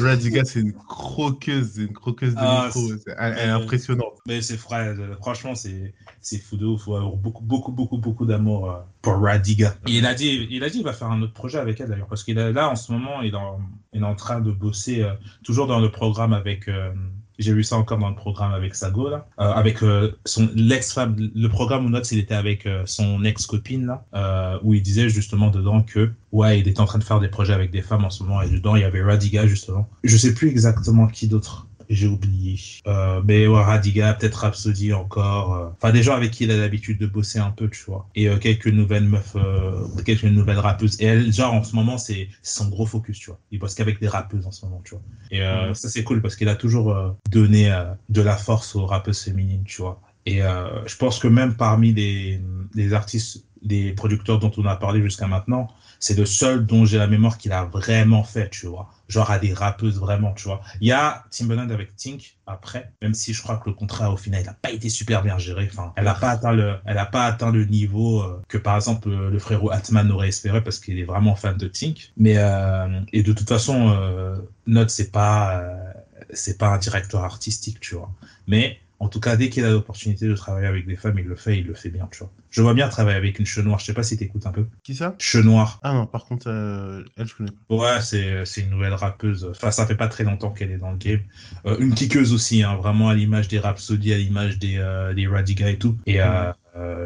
[0.00, 2.80] Radiga, c'est une croqueuse, c'est une croqueuse de Ah, micro.
[3.18, 4.14] Elle, elle est impressionnante.
[4.26, 6.82] Mais c'est vrai, euh, franchement, c'est, c'est fou de ouf.
[6.84, 9.76] Faut avoir beaucoup, beaucoup, beaucoup, beaucoup d'amour euh, pour Radiga.
[9.86, 11.88] Et il a dit, il a dit, il va faire un autre projet avec elle
[11.88, 13.60] d'ailleurs, parce qu'il est là en ce moment, il est en,
[13.92, 15.12] il est en train de bosser euh,
[15.44, 16.68] toujours dans le programme avec.
[16.68, 16.92] euh,
[17.38, 21.16] j'ai vu ça encore dans le programme avec Sago là, euh, avec euh, son l'ex-femme.
[21.34, 25.50] Le programme où il était avec euh, son ex-copine là, euh, où il disait justement
[25.50, 28.10] dedans que ouais, il était en train de faire des projets avec des femmes en
[28.10, 29.88] ce moment et dedans il y avait Radiga justement.
[30.04, 31.66] Je sais plus exactement qui d'autre.
[31.90, 32.58] J'ai oublié.
[32.86, 35.54] Euh, mais ouais, Radiga, peut-être Rhapsody encore.
[35.54, 35.68] euh.
[35.80, 38.08] Enfin, des gens avec qui il a l'habitude de bosser un peu, tu vois.
[38.14, 41.00] Et euh, quelques nouvelles meufs, euh, quelques nouvelles rappeuses.
[41.00, 43.38] Et elle, genre, en ce moment, c'est son gros focus, tu vois.
[43.50, 45.02] Il bosse qu'avec des rappeuses en ce moment, tu vois.
[45.30, 45.74] Et Mhm.
[45.74, 46.94] ça, c'est cool parce qu'il a toujours
[47.30, 47.70] donné
[48.08, 50.00] de la force aux rappeuses féminines, tu vois.
[50.26, 52.40] Et je pense que même parmi les,
[52.74, 55.68] les artistes, les producteurs dont on a parlé jusqu'à maintenant,
[55.98, 58.90] c'est le seul dont j'ai la mémoire qu'il a vraiment fait, tu vois.
[59.08, 60.62] Genre à des rappeuses vraiment, tu vois.
[60.80, 64.16] Il y a Timbaland avec Tink après, même si je crois que le contrat au
[64.16, 65.68] final il n'a pas été super bien géré.
[65.70, 66.76] Enfin, elle n'a pas atteint le,
[67.12, 70.78] pas atteint le niveau euh, que par exemple euh, le frérot Atman aurait espéré parce
[70.78, 72.12] qu'il est vraiment fan de Tink.
[72.16, 74.36] Mais euh, et de toute façon, euh,
[74.66, 75.92] Note c'est pas, euh,
[76.32, 78.10] c'est pas un directeur artistique, tu vois.
[78.46, 81.36] Mais en tout cas, dès qu'il a l'opportunité de travailler avec des femmes, il le
[81.36, 82.32] fait, il le fait bien, tu vois.
[82.48, 83.78] Je vois bien travailler avec une cheveux noire.
[83.78, 84.66] Je sais pas si t'écoutes un peu.
[84.82, 85.14] Qui ça?
[85.18, 85.78] Cheveux noire.
[85.82, 87.74] Ah non, par contre, euh, elle, je connais pas.
[87.74, 89.46] Ouais, c'est une nouvelle rappeuse.
[89.50, 91.20] Enfin, ça fait pas très longtemps qu'elle est dans le game.
[91.66, 95.26] Euh, une kickeuse aussi, hein, vraiment à l'image des Rhapsody, à l'image des, euh, des
[95.26, 95.98] Radiga et tout.
[96.06, 96.52] Et euh,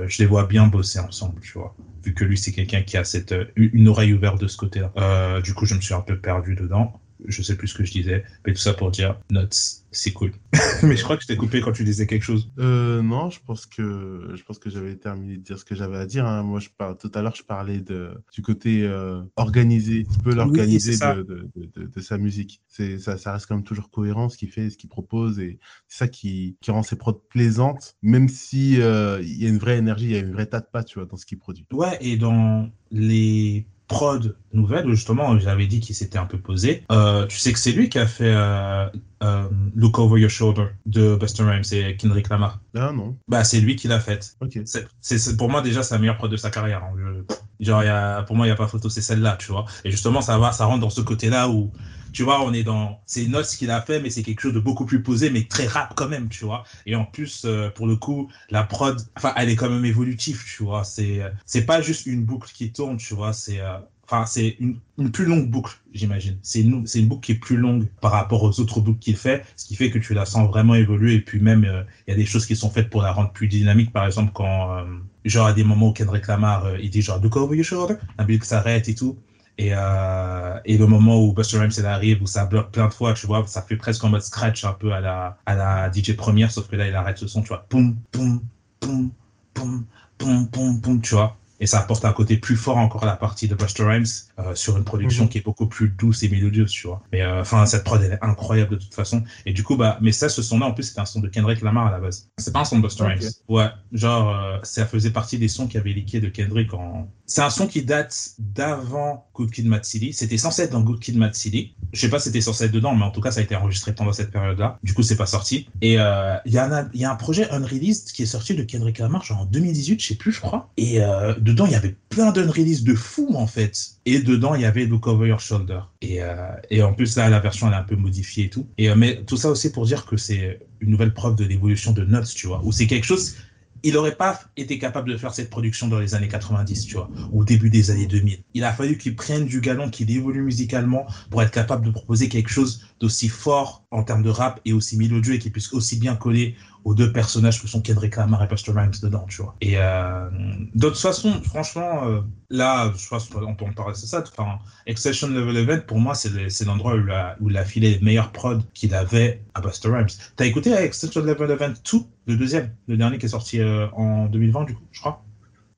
[0.07, 1.74] je les vois bien bosser ensemble, tu vois.
[2.05, 4.92] Vu que lui, c'est quelqu'un qui a cette, une oreille ouverte de ce côté-là.
[4.96, 7.01] Euh, du coup, je me suis un peu perdu dedans.
[7.26, 8.24] Je sais plus ce que je disais.
[8.46, 10.32] Mais tout ça pour dire, Notes, c'est cool.
[10.82, 12.50] mais je crois que je t'ai coupé quand tu disais quelque chose.
[12.58, 15.96] Euh, non, je pense que je pense que j'avais terminé de dire ce que j'avais
[15.96, 16.26] à dire.
[16.26, 16.42] hein.
[16.42, 20.34] Moi, je parle tout à l'heure, je parlais de du côté euh, organisé, un peu
[20.34, 22.60] l'organiser de, de, de, sa musique.
[22.68, 25.58] C'est ça, ça reste quand même toujours cohérent ce qu'il fait, ce qu'il propose, et
[25.88, 29.58] c'est ça qui, qui rend ses prods plaisantes, même si euh, il y a une
[29.58, 31.38] vraie énergie, il y a une vraie tas de pattes, tu vois, dans ce qu'il
[31.38, 31.66] produit.
[31.72, 34.20] Ouais, et dans les prods
[34.53, 37.72] nouvelles, où justement, j'avais dit qu'il s'était un peu posé, euh, tu sais que c'est
[37.72, 38.86] lui qui a fait euh,
[39.22, 42.61] euh, Look Over Your Shoulder de Buster Rhymes et Kendrick Lamar.
[42.76, 44.36] Ah non, Bah, c'est lui qui l'a faite.
[44.41, 44.61] ok.
[45.01, 46.84] C'est, pour moi, déjà, c'est la meilleure prod de sa carrière.
[46.84, 46.93] hein.
[46.99, 49.64] Je- genre, y a, pour moi, il n'y a pas photo, c'est celle-là, tu vois.
[49.84, 51.72] Et justement, ça va, ça rentre dans ce côté-là où,
[52.12, 53.00] tu vois, on est dans.
[53.06, 55.66] C'est Notes qu'il a fait, mais c'est quelque chose de beaucoup plus posé, mais très
[55.66, 56.64] rap quand même, tu vois.
[56.86, 60.42] Et en plus, euh, pour le coup, la prod, enfin, elle est quand même évolutive,
[60.44, 60.84] tu vois.
[60.84, 63.32] C'est, euh, c'est pas juste une boucle qui tourne, tu vois.
[63.32, 63.61] C'est.
[63.61, 63.78] euh,
[64.11, 66.38] Enfin, c'est une, une plus longue boucle, j'imagine.
[66.42, 69.16] C'est une, c'est une boucle qui est plus longue par rapport aux autres boucles qu'il
[69.16, 71.14] fait, ce qui fait que tu la sens vraiment évoluer.
[71.16, 73.48] Et puis même, il y a des choses qui sont faites pour la rendre plus
[73.48, 73.92] dynamique.
[73.92, 74.82] Par exemple, quand,
[75.26, 78.24] genre, à des moments où Kendrick Lamar, il dit genre, look over your shoulder, la
[78.24, 79.18] musique s'arrête et tout.
[79.59, 83.12] Et, euh, et le moment où Buster Rhymes arrive, où ça bloque plein de fois,
[83.14, 86.14] tu vois, ça fait presque en mode scratch un peu à la, à la DJ
[86.16, 88.40] première, sauf que là, il arrête le son, tu vois, poum, poum,
[88.80, 89.11] poum,
[89.54, 89.86] poum,
[90.16, 91.36] poum, poum, poum, tu vois.
[91.61, 94.06] Et ça apporte un côté plus fort encore à la partie de Buster Rhymes
[94.38, 95.30] euh, sur une production Mhm.
[95.30, 97.02] qui est beaucoup plus douce et mélodieuse, tu vois.
[97.12, 99.24] Mais euh, enfin, cette prod, elle est incroyable de toute façon.
[99.46, 101.62] Et du coup, bah, mais ça, ce son-là, en plus, c'était un son de Kendrick
[101.62, 102.28] Lamar à la base.
[102.38, 103.04] C'est pas un son de Buster.
[103.04, 103.30] Rhymes.
[103.48, 107.09] Ouais, genre, euh, ça faisait partie des sons qui avaient leaké de Kendrick en.
[107.26, 110.12] C'est un son qui date d'avant Good Kid, Mad City.
[110.12, 111.74] C'était censé être dans Good Kid, Mad City.
[111.92, 113.54] Je sais pas si c'était censé être dedans, mais en tout cas, ça a été
[113.54, 114.78] enregistré pendant cette période-là.
[114.82, 115.68] Du coup, c'est pas sorti.
[115.82, 115.98] Et il
[116.46, 116.59] y, y
[117.04, 120.14] a un projet unreleased qui est sorti de Kendrick Lamar, genre en 2018, je sais
[120.14, 120.70] plus, je crois.
[120.76, 121.00] Et
[121.49, 123.72] dedans, il y avait plein d'unreleased de fous, en fait.
[124.05, 125.80] Et dedans, il y avait Look Over Your Shoulder.
[126.03, 126.34] Et, euh,
[126.70, 128.66] et en plus, là, la version, elle est un peu modifiée et tout.
[128.76, 131.92] Et, euh, mais tout ça aussi pour dire que c'est une nouvelle preuve de l'évolution
[131.92, 133.34] de Nuts, tu vois, où c'est quelque chose
[133.82, 137.11] il n'aurait pas été capable de faire cette production dans les années 90, tu vois,
[137.30, 138.40] ou au début des années 2000.
[138.55, 142.28] Il a fallu qu'il prenne du galon, qu'il évolue musicalement pour être capable de proposer
[142.28, 145.96] quelque chose d'aussi fort en termes de rap et aussi mélodieux et qui puisse aussi
[145.96, 146.57] bien coller
[146.89, 149.55] aux deux personnages que sont Kendrick Lamar et Busta Rhymes dedans, tu vois.
[149.61, 150.30] Et euh,
[150.74, 154.24] de toute façon, franchement, euh, là, je pense qu'on peut en parler, c'est ça.
[154.26, 157.57] Enfin, Exception Level Event, pour moi, c'est le- c'est l'endroit où, il a- où il
[157.59, 160.07] a filé les meilleurs prods qu'il avait à Busta Rhymes.
[160.36, 164.24] T'as écouté Exception Level Event 2, le deuxième, le dernier qui est sorti euh, en
[164.26, 165.22] 2020, du coup, je crois?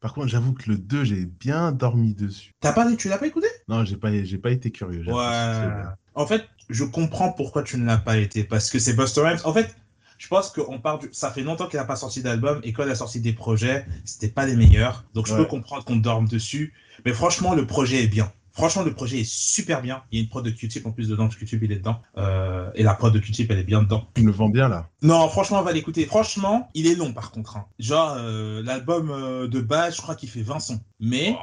[0.01, 2.53] Par contre, j'avoue que le 2, j'ai bien dormi dessus.
[2.61, 3.49] T'as pas, tu l'as pas écouté?
[3.69, 5.03] Non, j'ai pas, j'ai pas été curieux.
[5.09, 5.73] Ouais.
[6.15, 8.45] En fait, je comprends pourquoi tu ne l'as pas été.
[8.45, 9.41] Parce que c'est Buster Rhymes.
[9.45, 9.75] En fait,
[10.21, 11.09] je pense qu'on part du.
[11.13, 13.87] Ça fait longtemps qu'il n'a pas sorti d'album et quand il a sorti des projets,
[14.05, 15.05] c'était pas les meilleurs.
[15.15, 15.39] Donc je Ouais.
[15.39, 16.75] peux comprendre qu'on dorme dessus.
[17.07, 18.31] Mais franchement, le projet est bien.
[18.53, 20.03] Franchement, le projet est super bien.
[20.13, 21.29] Il y a une prod de Q-Tip en plus dedans.
[21.29, 22.03] Q-Tip, il est dedans.
[22.19, 24.09] Euh, et la prod de Q-Tip, elle est bien dedans.
[24.15, 24.89] Tu me le vends bien là.
[25.01, 26.05] Non, franchement, on va l'écouter.
[26.05, 27.57] Franchement, il est long par contre.
[27.57, 27.65] hein.
[27.79, 30.81] Genre, euh, l'album euh, de base, je crois qu'il fait 20 sons.
[30.99, 31.35] Mais,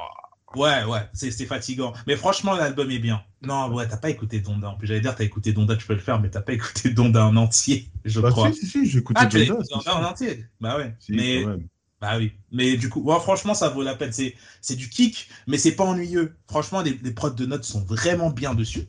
[0.56, 1.92] ouais, ouais, c'est fatigant.
[2.06, 3.22] Mais franchement, l'album est bien.
[3.42, 4.70] Non, ouais, t'as pas écouté Donda.
[4.70, 6.90] En plus, j'allais dire, t'as écouté Donda, tu peux le faire, mais t'as pas écouté
[6.90, 8.52] Donda en entier, je Bah, crois.
[8.52, 10.46] si, si, si, j'ai écouté Ah, Donda, écouté c'est Donda en entier?
[10.60, 10.96] Bah ouais.
[10.98, 11.68] Si, mais, quand même.
[12.00, 12.32] bah oui.
[12.52, 14.12] Mais du coup, ouais, franchement, ça vaut la peine.
[14.12, 16.36] C'est du kick, mais c'est pas ennuyeux.
[16.48, 18.88] Franchement, les, les prods de notes sont vraiment bien dessus.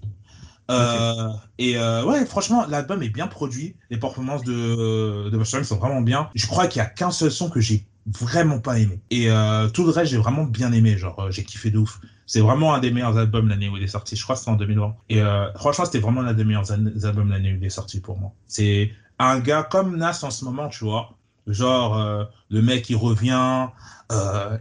[0.71, 3.75] Euh, Et euh, ouais, franchement, l'album est bien produit.
[3.89, 6.29] Les performances de, de Rhymes sont vraiment bien.
[6.35, 8.99] Je crois qu'il y a qu'un seul son que j'ai vraiment pas aimé.
[9.11, 10.97] Et euh, tout le reste, j'ai vraiment bien aimé.
[10.97, 11.99] Genre, euh, j'ai kiffé de ouf.
[12.25, 14.15] C'est vraiment un des meilleurs albums l'année où il est sorti.
[14.15, 14.95] Je crois que c'était en 2020.
[15.09, 18.17] Et euh, franchement, c'était vraiment l'un des meilleurs albums l'année où il est sorti pour
[18.17, 18.31] moi.
[18.47, 21.15] C'est un gars comme Nas en ce moment, tu vois.
[21.47, 23.69] Genre, le mec, il revient,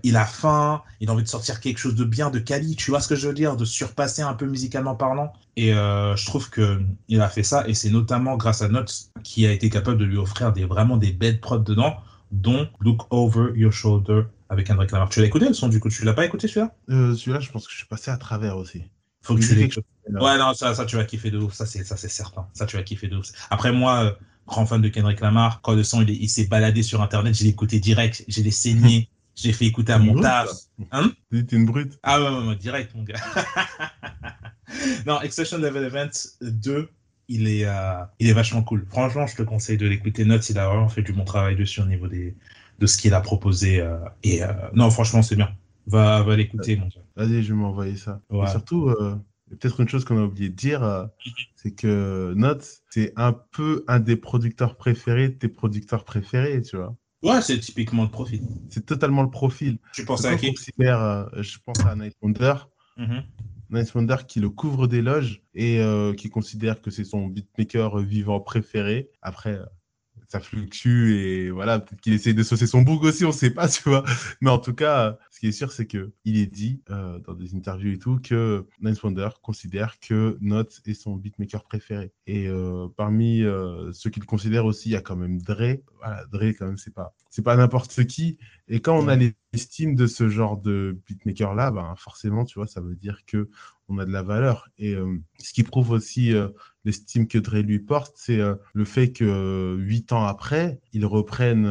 [0.03, 2.91] il a faim, il a envie de sortir quelque chose de bien, de quali, tu
[2.91, 5.35] vois ce que je veux dire, de surpasser un peu musicalement parlant.
[5.59, 9.47] Et je trouve que il a fait ça, et c'est notamment grâce à Notes qui
[9.47, 11.99] a été capable de lui offrir des, vraiment des belles prods dedans,
[12.31, 15.09] dont Look Over Your Shoulder avec Kendrick Lamar.
[15.09, 15.89] Tu l'as écouté le son du coup?
[15.91, 16.75] Tu l'as pas écouté celui-là?
[16.91, 18.83] Euh, Celui-là, je pense que je suis passé à travers aussi.
[19.23, 19.61] Faut que tu l'écoutes.
[19.61, 20.23] quelque chose, là.
[20.23, 21.53] Ouais, non, ça, ça, tu vas kiffer de ouf.
[21.53, 22.47] Ça, c'est, ça, c'est certain.
[22.55, 23.27] Ça, tu vas kiffer de ouf.
[23.51, 24.13] Après, moi, euh,
[24.47, 27.35] grand fan de Kendrick Lamar, quand le son, il, est- il s'est baladé sur Internet,
[27.35, 30.49] j'ai écouté direct, j'ai les saigné, j'ai fait écouter à mon taf.
[30.93, 31.13] Hein?
[31.31, 31.99] T'es une brute.
[32.03, 33.21] Ah ouais, ouais, ouais, direct, mon gars.
[35.07, 36.11] non, Exception Level Event
[36.41, 36.89] 2,
[37.29, 38.87] il est, euh, il est vachement cool.
[38.91, 40.25] Franchement, je te conseille de l'écouter.
[40.25, 42.35] Notes, il a vraiment fait du bon travail dessus au niveau des,
[42.79, 43.81] de ce qu'il a proposé.
[43.81, 45.55] euh, et euh, non, franchement, c'est bien.
[45.87, 47.01] Va, va l'écouter, mon gars.
[47.17, 48.21] Vas-y, je vais m'envoyer ça.
[48.31, 48.47] Ouais.
[48.47, 48.95] Et surtout,
[49.51, 51.09] peut-être une chose qu'on a oublié de dire,
[51.57, 56.77] c'est que Notes, c'est un peu un des producteurs préférés de tes producteurs préférés, tu
[56.77, 56.95] vois.
[57.23, 58.41] Ouais, c'est typiquement le profil.
[58.71, 59.79] C'est totalement le profil.
[59.93, 60.55] Tu penses à qui?
[60.79, 62.55] je pense à Night Wonder,
[62.97, 63.23] Mhm.
[63.71, 68.41] Night Wonder qui le couvre d'éloges et euh, qui considère que c'est son beatmaker vivant
[68.41, 69.11] préféré.
[69.23, 69.65] Après, euh,
[70.29, 73.69] ça fluctue et voilà, peut-être qu'il essaie de saucer son bouc aussi, on sait pas,
[73.69, 74.05] tu vois.
[74.41, 77.33] Mais en tout cas, ce qui est sûr, c'est que il est dit euh, dans
[77.33, 82.13] des interviews et tout que Night Wonder considère que Notes est son beatmaker préféré.
[82.27, 85.79] Et euh, parmi euh, ceux qu'il considère aussi, il y a quand même Dre.
[85.97, 88.37] Voilà, Dre, quand même, c'est pas, c'est pas n'importe qui.
[88.69, 92.67] Et quand on a l'estime de ce genre de beatmaker là, ben forcément, tu vois,
[92.67, 93.49] ça veut dire que
[93.89, 94.69] on a de la valeur.
[94.79, 96.49] Et euh, ce qui prouve aussi euh,
[96.85, 101.67] l'estime que Dre lui porte, c'est euh, le fait que huit ans après, ils reprennent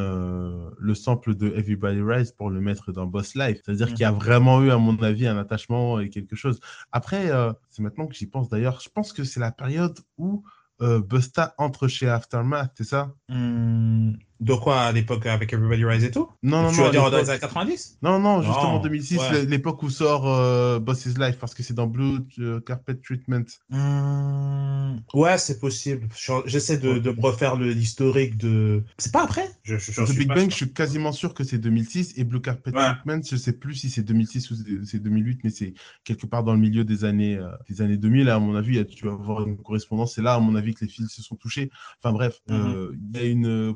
[0.78, 3.62] le sample de Everybody Rise pour le mettre dans Boss Life.
[3.64, 6.60] C'est-à-dire qu'il y a vraiment eu, à mon avis, un attachement et quelque chose.
[6.92, 7.30] Après,
[7.70, 10.44] c'est maintenant que j'y pense d'ailleurs, je pense que c'est la période où
[10.80, 13.14] Busta entre chez Aftermath, c'est ça?
[13.30, 16.30] Hmm, de quoi à l'époque avec Everybody Rise et tout?
[16.44, 16.86] Non, non, Tu non.
[16.86, 19.46] veux dire à dans les années 90 Non, non, justement Non, 2006, ouais.
[19.46, 23.44] l'époque où sort euh, Boss is Life, parce que c'est dans Blue euh, Carpet Treatment.
[23.70, 26.08] Hmm, Ouais, c'est possible.
[26.16, 28.84] Je- J'essaie de, refaire l'historique de.
[28.98, 29.48] C'est pas après?
[29.64, 30.50] Je, je, j'en The suis Big Bang, sûr.
[30.52, 32.84] je suis quasiment sûr que c'est 2006, et Blue Carpet Ouais.
[32.94, 35.74] Treatment, je sais plus si c'est 2006 ou c'est 2008, mais c'est
[36.04, 38.30] quelque part dans le milieu des années, euh, des années 2000.
[38.30, 40.16] À mon avis, tu vas avoir une correspondance.
[40.16, 41.70] C'est là, à mon avis, que les fils se sont touchés.
[42.02, 42.56] Enfin bref, Mhm.
[42.76, 43.74] euh, il y a une euh,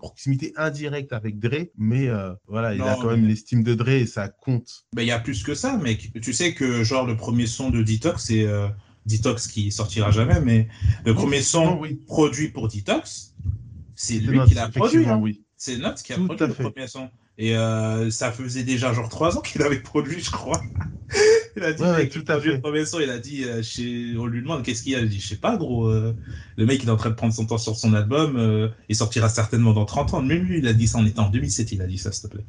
[0.58, 4.06] indirecte avec Dre, mais euh, voilà, il a quand même mais- l'estime de Dre et
[4.06, 4.86] ça compte.
[4.94, 6.12] Ben, il y a plus que ça, mec.
[6.22, 8.68] Tu sais que, genre, le premier son de Detox, c'est euh,
[9.06, 10.68] Detox qui sortira jamais, mais
[11.06, 11.96] le premier son non, oui.
[12.08, 13.34] produit pour Detox,
[13.96, 15.06] c'est lui qui l'a produit.
[15.06, 15.18] hein.
[15.22, 15.44] oui.
[15.58, 17.10] C'est Notes qui a Tout produit le premier son.
[17.42, 20.62] Et euh, ça faisait déjà genre trois ans qu'il avait produit, je crois.
[21.58, 22.50] il a dit, Ouais, tout à fait.
[22.50, 24.16] le premier son, il a dit, euh, chez...
[24.16, 25.00] on lui demande qu'est-ce qu'il y a?
[25.00, 25.88] Il dit, je sais pas, gros.
[25.88, 26.16] euh,
[26.56, 28.72] Le mec, il est en train de prendre son temps sur son album.
[28.90, 30.22] il sortira certainement dans 30 ans.
[30.22, 32.30] Même lui, il a dit ça, on était en 2007, il a dit ça, s'il
[32.30, 32.46] te plaît.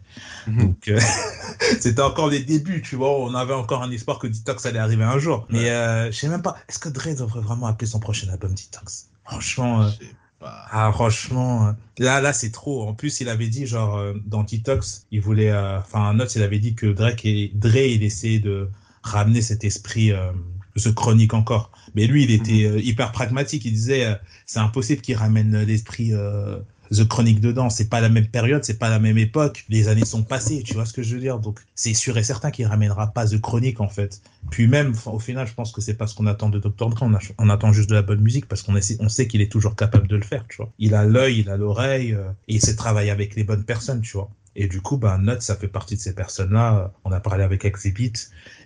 [0.46, 0.58] Mhm.
[0.58, 0.92] Donc,
[1.80, 3.18] c'était encore les débuts, tu vois.
[3.18, 5.46] On avait encore un espoir que Detox allait arriver un jour.
[5.48, 5.70] Mais
[6.12, 9.08] je sais même pas, est-ce que Dre devrait vraiment appeler son prochain album Detox?
[9.24, 9.88] Franchement.
[9.88, 10.04] Je.
[10.44, 12.86] Ah, franchement, euh, là, là, c'est trop.
[12.88, 16.32] En plus, il avait dit, genre, euh, dans Detox, il voulait, euh, enfin, un autre,
[16.36, 18.68] il avait dit que Drake et, Dre, il essayait de
[19.02, 20.32] ramener cet esprit, euh,
[20.76, 21.70] ce chronique encore.
[21.94, 23.64] Mais lui, il était euh, hyper pragmatique.
[23.64, 26.58] Il disait, c'est impossible qu'il ramène l'esprit, euh,
[26.92, 27.70] The Chronic dedans.
[27.70, 29.64] C'est pas la même période, c'est pas la même époque.
[29.68, 31.38] Les années sont passées, tu vois ce que je veux dire.
[31.38, 34.20] Donc, c'est sûr et certain qu'il ramènera pas The Chronic, en fait.
[34.50, 36.88] Puis même, au final, je pense que c'est pas ce qu'on attend de Dr.
[36.90, 37.08] Dre.
[37.38, 38.78] On, attend juste de la bonne musique parce qu'on
[39.08, 40.70] sait qu'il est toujours capable de le faire, tu vois.
[40.78, 44.02] Il a l'œil, il a l'oreille, euh, et il sait travailler avec les bonnes personnes,
[44.02, 44.30] tu vois.
[44.54, 46.92] Et du coup, ben, Note, ça fait partie de ces personnes-là.
[47.04, 48.12] On a parlé avec Exhibit,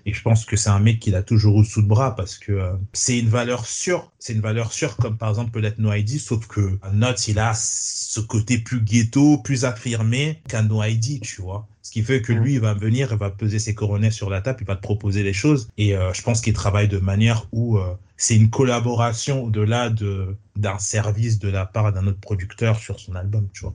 [0.04, 2.38] et je pense que c'est un mec qu'il a toujours eu sous le bras parce
[2.38, 4.12] que euh, c'est une valeur sûre.
[4.18, 7.54] C'est une valeur sûre, comme par exemple peut-être No ID, sauf que Note, il a
[7.54, 11.66] ce côté plus ghetto, plus affirmé qu'un No ID, tu vois.
[11.82, 14.40] Ce qui fait que lui, il va venir, il va peser ses coronets sur la
[14.40, 15.68] table, il va te proposer les choses.
[15.78, 20.36] Et euh, je pense qu'il travaille de manière où euh, c'est une collaboration au-delà de,
[20.56, 23.74] d'un service de la part d'un autre producteur sur son album, tu vois.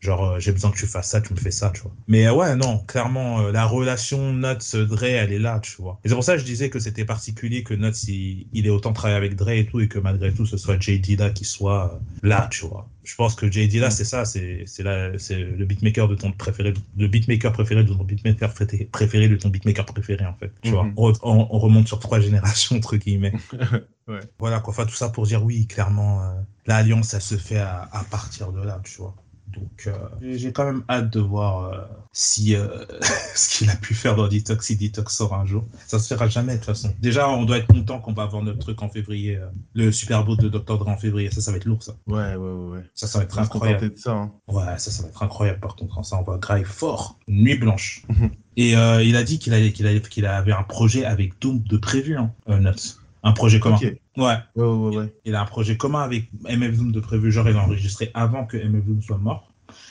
[0.00, 1.92] Genre, euh, j'ai besoin que tu fasses ça, tu me fais ça, tu vois.
[2.06, 5.98] Mais euh, ouais, non, clairement, euh, la relation Nuts-Dre, elle est là, tu vois.
[6.04, 8.70] Et c'est pour ça que je disais que c'était particulier que Nuts, il, il ait
[8.70, 11.16] autant travaillé avec Dre et tout, et que malgré tout, ce soit J.D.
[11.16, 12.88] là qui soit là, tu vois.
[13.02, 13.80] Je pense que J.D.
[13.80, 18.52] là, c'est ça, c'est le beatmaker de ton préféré, le beatmaker préféré de ton beatmaker
[18.92, 20.52] préféré, de ton beatmaker préféré, en fait.
[20.62, 20.84] Tu vois.
[20.84, 20.92] Mhm.
[20.96, 23.32] On, on- on remonte sur trois générations, entre guillemets.
[24.08, 24.20] Ouais.
[24.38, 24.70] Voilà, quoi.
[24.72, 28.52] Enfin, tout ça pour dire oui, clairement, euh, l'alliance, elle se fait à, à partir
[28.52, 29.14] de là, tu vois.
[29.58, 29.92] Donc, euh,
[30.36, 31.78] j'ai- quand même hâte de voir euh,
[32.12, 32.66] si euh,
[33.34, 35.64] ce qu'il a pu faire dans Detox, si Detox sort un jour.
[35.86, 36.92] Ça se fera jamais, de toute façon.
[37.00, 39.38] Déjà, on doit être content qu'on va avoir notre truc en février,
[39.74, 40.78] le Super Bowl de Dr.
[40.78, 41.30] Dre en février.
[41.30, 41.92] Ça, ça va être lourd, ça.
[42.06, 42.80] Ouais, ouais, ouais.
[42.94, 43.90] Ça, ça va être incroyable.
[43.94, 44.12] de ça.
[44.12, 44.32] hein.
[44.48, 46.04] Ouais, ça, ça va être incroyable par contre.
[46.04, 47.18] Ça, on va grave fort.
[47.28, 48.02] Nuit blanche.
[48.08, 48.30] Mhm.
[48.56, 52.32] Et euh, il a dit qu'il qu'il avait un projet avec Doom de prévu, hein,
[52.48, 52.96] euh, Nuts.
[53.24, 53.76] Un projet commun.
[53.82, 53.92] Ouais.
[54.16, 55.14] Ouais, ouais, ouais, ouais.
[55.24, 57.30] Il a un projet commun avec MF Doom de prévu.
[57.32, 59.47] Genre, il a enregistré avant que MF Doom soit mort.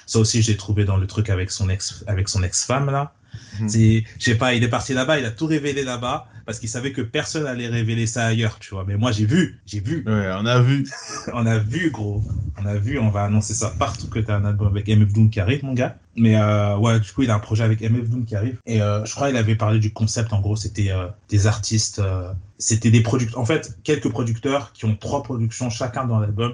[0.08, 3.14] Ça aussi, j'ai trouvé dans le truc avec son ex, avec son ex-femme, là.
[3.68, 6.70] C'est, je sais pas, il est parti là-bas, il a tout révélé là-bas, parce qu'il
[6.70, 8.86] savait que personne allait révéler ça ailleurs, tu vois.
[8.88, 10.04] Mais moi, j'ai vu, j'ai vu.
[10.06, 10.88] Ouais, on a vu.
[11.34, 12.24] On a vu, gros.
[12.58, 15.12] On a vu, on va annoncer ça partout que tu as un album avec MF
[15.12, 15.98] Doom qui arrive, mon gars.
[16.16, 18.58] Mais euh, ouais, du coup, il a un projet avec MF Doom qui arrive.
[18.66, 20.32] Et euh, je crois qu'il avait parlé du concept.
[20.32, 22.02] En gros, c'était euh, des artistes.
[22.58, 23.40] c'était des producteurs.
[23.40, 26.54] En fait, quelques producteurs qui ont trois productions chacun dans l'album.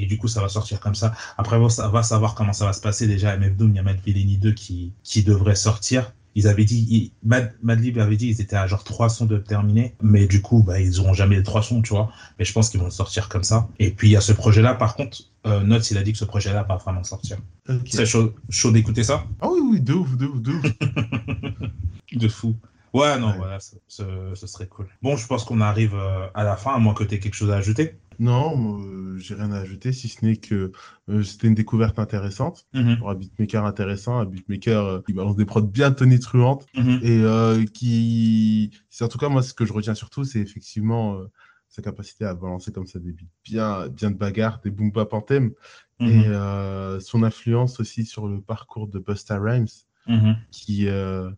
[0.00, 1.12] Et du coup, ça va sortir comme ça.
[1.36, 3.06] Après, on va- savoir comment ça va se passer.
[3.06, 6.12] Déjà, MF Doom, il y a Mad Villainy 2 qui, qui devrait sortir.
[6.34, 9.38] Ils avaient dit, ils- Mad, Madlib avait dit, ils étaient à genre trois sons de
[9.38, 9.96] terminer.
[10.00, 12.12] Mais du coup, bah, ils auront jamais les trois sons, tu vois.
[12.38, 13.66] Mais je pense qu'ils vont sortir comme ça.
[13.80, 14.74] Et puis, il y a ce projet-là.
[14.74, 17.38] Par contre, euh, Notes, il a dit que ce projet-là va vraiment sortir.
[17.86, 20.62] C'est chaud, chaud d'écouter ça Ah oui, oui, de ouf, de ouf, de ouf.
[22.12, 22.54] De fou.
[22.94, 23.36] Ouais, non, Ouais.
[23.36, 24.86] voilà, ce, ce- ce serait cool.
[25.02, 27.34] Bon, je pense qu'on arrive euh, à la fin, à moins que tu aies quelque
[27.34, 27.98] chose à ajouter.
[28.18, 30.72] Non, euh, j'ai rien à ajouter, si ce n'est que
[31.08, 32.66] euh, c'était une découverte intéressante
[32.98, 36.98] pour un beatmaker intéressant, un beatmaker euh, qui balance des prods bien tonitruantes Mhm.
[37.02, 41.20] et qui, en tout cas moi ce que je retiens surtout, c'est effectivement
[41.68, 45.12] sa capacité à balancer comme ça des beats bien, bien de bagarre, des boom bap
[45.12, 45.52] en thème
[46.00, 47.00] et Mhm.
[47.00, 49.66] son influence aussi sur le parcours de Busta Rhymes
[50.08, 50.36] Mhm.
[50.50, 51.30] qui ouais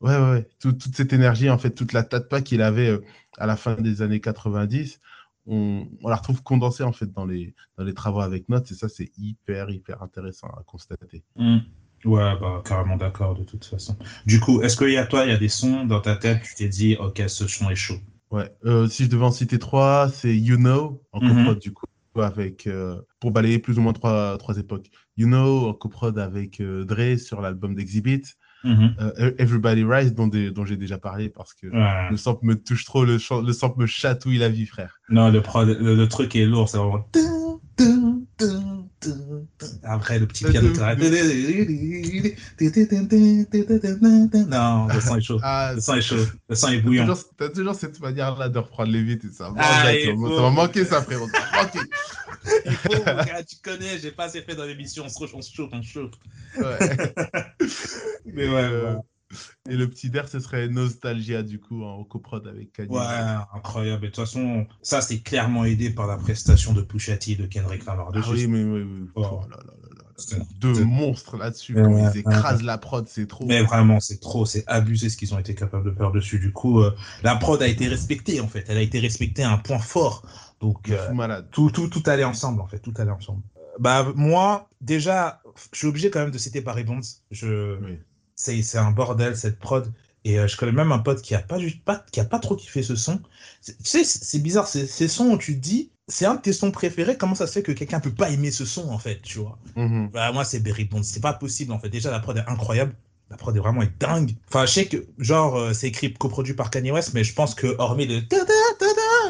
[0.00, 0.48] ouais, ouais.
[0.60, 3.00] Tout- toute cette énergie en fait toute la tatpa qu'il avait
[3.38, 5.00] à la fin des années 90
[5.48, 8.74] on, on la retrouve condensée en fait dans les dans les travaux avec notes et
[8.74, 11.62] ça c'est hyper hyper intéressant à constater Mhm.
[12.04, 13.96] Ouais, bah, carrément d'accord, de toute façon.
[14.24, 16.42] Du coup, est-ce qu'il y a toi, il y a des sons dans ta tête,
[16.42, 17.98] tu t'es dit, ok, ce son est chaud?
[18.30, 21.28] ouais Euh, si je devais en citer trois c'est You Know en Mhm.
[21.28, 21.86] coprod du coup
[22.16, 26.60] avec euh, pour balayer plus ou moins trois trois époques You Know en coprod avec
[26.60, 28.22] euh, Dre sur l'album d'Exhibit
[28.64, 28.94] Mhm.
[29.00, 32.10] euh, Everybody Rise dont, dont j'ai déjà parlé parce que Ouais.
[32.10, 35.40] le sample me touche trop le, le sample me chatouille la vie frère Non, le,
[35.80, 37.06] le, le truc est lourd, c'est vraiment.
[39.84, 40.68] Après, le petit piano.
[44.48, 45.38] Non, le son est chaud.
[45.42, 46.16] ah Le son est chaud.
[46.48, 47.06] Le son est T'as bouillant.
[47.06, 49.52] toujours, t'as toujours cette manière-là de reprendre les vies et ça.
[49.56, 50.36] Ah, ça m'a- faut.
[50.36, 51.28] ça m'a manqué ça, frérot.
[51.28, 51.78] Ça m'a manqué.
[52.66, 55.34] Il faut, mon gars, tu connais, j'ai pas assez fait dans l'émission, on se chauffe,
[55.34, 56.14] on se chauffe, on se chauffe.
[56.58, 56.78] Ouais.
[58.26, 59.00] Mais ouais, Euh, ouais.
[59.68, 62.88] Et le petit der, ce serait Nostalgia, du coup, en coprod avec Kanye.
[62.88, 63.04] Ouais,
[63.54, 64.06] incroyable.
[64.06, 67.36] Et de toute façon, ça, c'est clairement aidé par la prestation de Pusha T et
[67.36, 68.30] de Kendrick Lamar Ah dessus.
[68.30, 69.08] oui, mais oui, oui.
[69.16, 69.22] Oh.
[69.32, 71.78] Oh là là là Deux monstres là-dessus.
[71.78, 73.44] Ouais, ils écrasent la prod, c'est trop.
[73.44, 76.38] Mais vraiment, c'est trop, c'est abusé ce qu'ils ont été capables de faire dessus.
[76.38, 78.64] Du coup, euh, la prod a été respectée, en fait.
[78.68, 80.22] Elle a été respectée à un point fort.
[80.60, 81.48] Donc, euh, malade.
[81.52, 82.78] tout, tout, tout allait ensemble, en fait.
[82.80, 83.42] Tout allait ensemble.
[83.56, 85.42] Euh, Bah, moi, déjà,
[85.72, 87.00] je suis obligé quand même de citer Barry Bonds.
[87.30, 87.78] Je...
[87.84, 87.98] Oui.
[88.34, 89.92] C'est un bordel, cette prod.
[90.24, 92.38] Et euh, je connais même un pote qui a pas, juste pas, qui a pas
[92.38, 93.20] trop kiffé ce son.
[93.64, 96.70] Tu sais, c'est bizarre, ces sons où tu te dis, c'est un de tes sons
[96.70, 99.38] préférés, comment ça se fait que quelqu'un peut pas aimer ce son, en fait, tu
[99.38, 99.58] vois?
[99.76, 100.08] Mhm.
[100.12, 101.02] bah, moi, c'est Barry Bonds.
[101.02, 101.88] C'est pas possible, en fait.
[101.88, 102.94] Déjà, la prod est incroyable.
[103.30, 104.34] La prod est vraiment est dingue.
[104.48, 107.54] Enfin, je sais que, genre, euh, c'est écrit coproduit par Kanye West, mais je pense
[107.54, 108.22] que, hormis le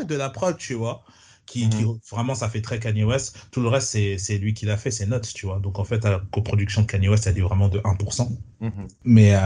[0.05, 1.03] de la prod, tu vois,
[1.49, 3.89] qui, qui- vraiment, ça fait très Kanye West, tout le reste,
[4.19, 5.59] c'est lui qui l'a fait, c'est Notes, tu vois.
[5.59, 8.31] Donc, en fait, la coproduction de Kanye West, elle est vraiment de 1%.
[8.61, 8.71] Mhm.
[9.05, 9.39] Mais euh,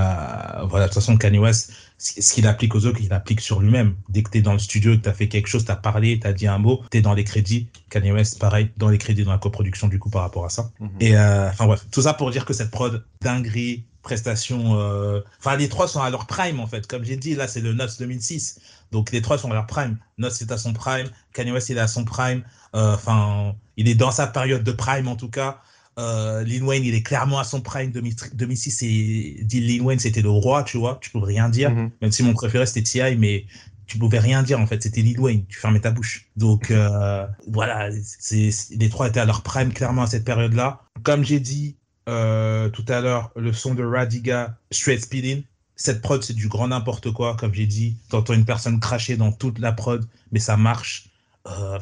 [0.69, 3.95] voilà, de toute façon, Kanye West, ce qu'il applique aux autres, il applique sur lui-même.
[4.09, 5.77] Dès que tu es dans le studio, que tu as fait quelque chose, tu as
[5.77, 7.69] parlé, tu as dit un mot, tu es dans les crédits.
[7.91, 10.71] Kanye West, pareil, dans les crédits, dans la coproduction, du coup, par rapport à ça.
[10.81, 10.91] Mhm.
[11.01, 15.57] Et euh, enfin bref, tout ça pour dire que cette prod, dinguerie, prestation, euh, enfin
[15.57, 16.89] les trois sont à leur prime en fait.
[16.89, 18.61] Comme j'ai dit, là c'est le Nuts 2006,
[18.93, 19.97] donc les trois sont à leur prime.
[20.19, 22.43] Nuts est à son prime, Kanye West il est à son prime,
[22.75, 25.59] Euh, enfin il est dans sa période de prime en tout cas.
[25.99, 30.23] Euh, Lil Wayne il est clairement à son prime 2000 2006 et Lil Wayne c'était
[30.23, 31.71] le roi, tu vois, tu peux rien dire.
[31.71, 31.91] Mhm.
[32.01, 33.17] Même si mon préféré c'était T.I.
[33.17, 33.47] mais
[33.87, 36.29] tu pouvais rien dire en fait, c'était Lil Wayne, tu fermais ta bouche.
[36.37, 40.81] Donc euh, voilà, les trois étaient à leur prime clairement à cette période-là.
[41.03, 41.77] Comme j'ai dit
[42.09, 45.43] euh, tout à l'heure, le son de Radiga, Straight Speeding,
[45.77, 47.97] cette prod c'est du grand n'importe quoi, comme j'ai dit.
[48.09, 51.07] T'entends une personne cracher dans toute la prod, mais ça marche.
[51.49, 51.79] Euh,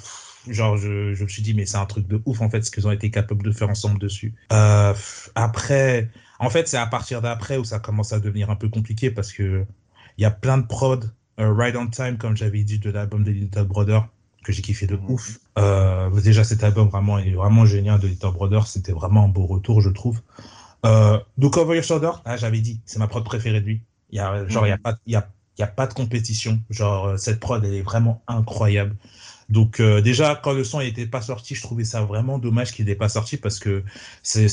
[0.48, 2.70] genre, je, je me suis dit, mais c'est un truc de ouf en fait ce
[2.70, 4.34] qu'ils ont été capables de faire ensemble dessus.
[4.52, 4.94] Euh,
[5.34, 9.10] après, en fait, c'est à partir d'après où ça commence à devenir un peu compliqué
[9.10, 9.64] parce que
[10.18, 13.24] il y a plein de prod, euh, Ride on Time, comme j'avais dit, de l'album
[13.24, 14.06] de Little Brother,
[14.44, 15.10] que j'ai kiffé de Mhm.
[15.10, 15.38] ouf.
[15.58, 18.66] Euh, déjà, cet album vraiment est vraiment génial de Little Brother.
[18.66, 20.20] C'était vraiment un beau retour, je trouve.
[20.86, 23.82] Euh, Look Over Your Shoulder, ah, j'avais dit, c'est ma prod préférée de lui.
[24.10, 25.86] Il y a, genre, il y a pas, il y a, il y a pas
[25.86, 26.60] de compétition.
[26.70, 28.96] Genre, euh, cette prod, elle est vraiment incroyable.
[29.48, 32.86] Donc, euh, déjà, quand le son n'était pas sorti, je trouvais ça vraiment dommage qu'il
[32.86, 33.84] n'ait pas sorti parce que
[34.22, 34.46] c'est,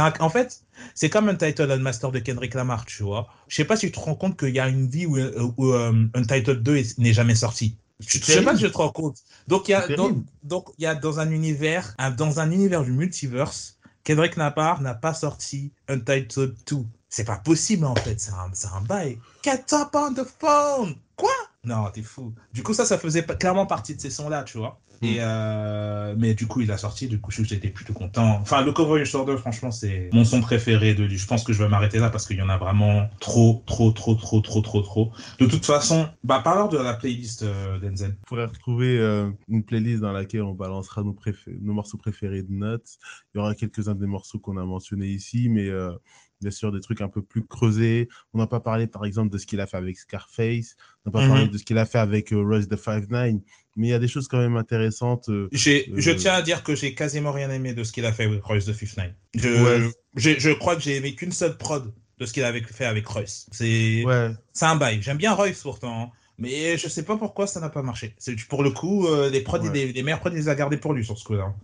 [0.00, 0.62] un- en fait,
[0.94, 3.28] c'est comme un title Master de Kendrick Lamar, tu vois.
[3.48, 5.18] Je sais pas si tu te rends compte qu'il y a une vie où,
[5.58, 7.78] où euh, Untitled 2 est- n'est jamais sorti.
[8.06, 9.18] Je je sais pas si tu te rends compte.
[9.48, 12.50] Donc, il y a, donc, donc, il y a dans un univers, un- dans un
[12.50, 16.84] univers du multiverse, Kendrick Lamar n'a pas sorti Untitled 2.
[17.08, 18.18] C'est pas possible, en fait.
[18.18, 19.18] C'est un, un bail.
[19.44, 20.96] Get up on the phone!
[21.16, 21.30] Quoi?
[21.64, 22.34] Non, t'es fou.
[22.52, 24.80] Du coup, ça, ça faisait clairement partie de ces sons-là, tu vois.
[25.00, 27.08] Et euh, mais du coup, il a sorti.
[27.08, 28.38] Du coup, j'étais plutôt content.
[28.40, 31.18] Enfin, le Your Shoulder, franchement, c'est mon son préféré de lui.
[31.18, 33.90] Je pense que je vais m'arrêter là parce qu'il y en a vraiment trop, trop,
[33.90, 35.12] trop, trop, trop, trop, trop.
[35.40, 38.10] De toute façon, bah, parlons de la playlist euh, d'Enzen.
[38.10, 41.16] Vous pourrez retrouver euh, une playlist dans laquelle on balancera nos,
[41.60, 42.98] nos morceaux préférés de Notes.
[43.34, 45.92] Il y aura quelques-uns des morceaux qu'on a mentionnés ici, mais euh,
[46.42, 48.08] bien sûr des trucs un peu plus creusés.
[48.34, 51.12] On n'a pas parlé par exemple de ce qu'il a fait avec Scarface, on n'a
[51.12, 53.40] pas parlé de ce qu'il a fait avec euh, Royce the Five Nine,
[53.76, 55.28] mais il y a des choses quand même intéressantes.
[55.28, 58.24] Euh, je tiens à dire que j'ai quasiment rien aimé de ce qu'il a fait
[58.24, 59.14] avec Royce the Five Nine.
[59.34, 63.06] Je, je, crois que j'ai aimé qu'une seule prod de ce qu'il avait fait avec
[63.06, 63.46] Royce.
[63.52, 64.30] C'est ouais.
[64.60, 65.00] un bail.
[65.00, 66.02] J'aime bien Royce pourtant.
[66.02, 66.10] Hein.
[66.38, 68.16] Mais je sais pas pourquoi ça n'a pas marché.
[68.48, 71.16] Pour le coup, les, prods, les, meilleurs prods, il les a gardés pour lui sur
[71.16, 71.54] ce coup-là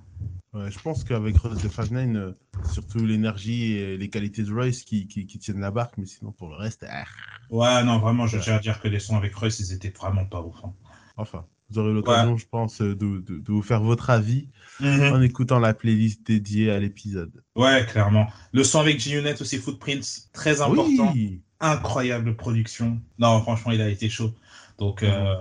[0.69, 2.33] je pense qu'avec Royce de Fagner, euh,
[2.71, 6.49] surtout l'énergie et les qualités de Royce qui, qui, tiennent la barque, mais sinon pour
[6.49, 6.87] le reste.
[6.89, 7.05] Ah.
[7.51, 10.25] Ouais, non, vraiment, je tiens à dire que les sons avec Royce, ils étaient vraiment
[10.25, 10.57] pas ouf.
[10.65, 10.73] Hein.
[11.17, 14.49] Enfin, vous aurez l'occasion, je pense, de, de, de, vous faire votre avis
[14.81, 15.13] mhm.
[15.13, 17.33] en écoutant la playlist dédiée à l'épisode.
[17.57, 18.29] Ouais, clairement.
[18.53, 21.15] Le son avec G-Unit aussi, Footprints, très important.
[21.61, 23.01] Incroyable production.
[23.19, 24.33] Non, franchement, il a été chaud.
[24.79, 25.35] Donc, euh,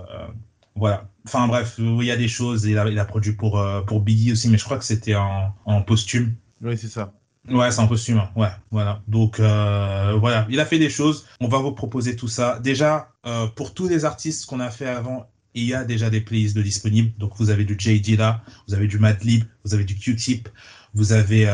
[0.74, 1.08] voilà.
[1.28, 2.64] Enfin bref, il y a des choses.
[2.64, 5.14] Il a, il a produit pour, euh, pour Biggie aussi, mais je crois que c'était
[5.14, 6.34] en, en, posthume.
[6.62, 7.12] Oui, c'est ça.
[7.50, 8.16] Ouais, c'est en posthume.
[8.16, 8.30] Hein.
[8.34, 9.02] Ouais, voilà.
[9.08, 11.26] Donc euh, voilà, il a fait des choses.
[11.40, 12.58] On va vous proposer tout ça.
[12.60, 16.22] Déjà, euh, pour tous les artistes qu'on a fait avant, il y a déjà des
[16.22, 17.12] playlists de disponibles.
[17.18, 20.48] Donc vous avez du JD là, vous avez du Madlib, vous avez du Q-Tip,
[20.94, 21.46] vous avez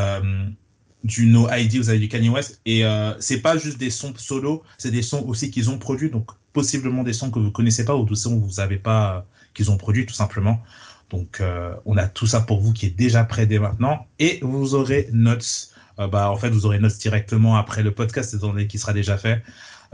[1.04, 2.60] du No ID, vous avez du Kanye West.
[2.66, 2.82] Et
[3.20, 6.10] c'est pas juste des sons solo, c'est des sons aussi qu'ils ont produits.
[6.10, 9.26] Donc possiblement des sons que vous connaissez pas ou des sons que vous savez pas
[9.52, 10.62] qu'ils ont produit tout simplement.
[11.10, 14.38] Donc euh, on a tout ça pour vous qui est déjà prêt dès maintenant et
[14.42, 15.70] vous aurez Notes.
[16.00, 18.92] Euh, bah en fait vous aurez Notes directement après le podcast étant donné qu'il sera
[18.92, 19.42] déjà fait.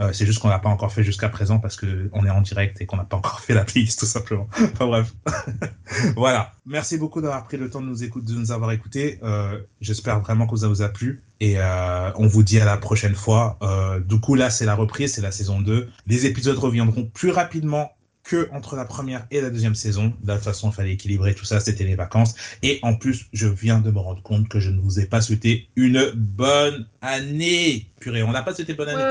[0.01, 2.81] Euh, c'est juste qu'on n'a pas encore fait jusqu'à présent parce qu'on est en direct
[2.81, 4.49] et qu'on n'a pas encore fait la playlist tout simplement.
[4.53, 5.13] enfin bref.
[6.17, 6.53] voilà.
[6.67, 9.19] Merci beaucoup d'avoir pris le temps de nous écouter, de nous avoir écoutés.
[9.23, 11.23] Euh, J'espère vraiment que ça vous a plu.
[11.41, 13.59] Et euh, on vous dit à la prochaine fois.
[13.63, 15.89] Euh, du coup, là, c'est la reprise, c'est la saison 2.
[16.07, 17.93] Les épisodes reviendront plus rapidement
[18.31, 20.13] que entre la première et la deuxième saison.
[20.23, 22.37] De toute façon, il fallait équilibrer tout ça, c'était les vacances.
[22.63, 25.21] Et en plus, je viens de me rendre compte que je ne vous ai pas
[25.21, 27.91] souhaité une bonne année.
[27.99, 29.03] Purée, on n'a pas souhaité bonne année.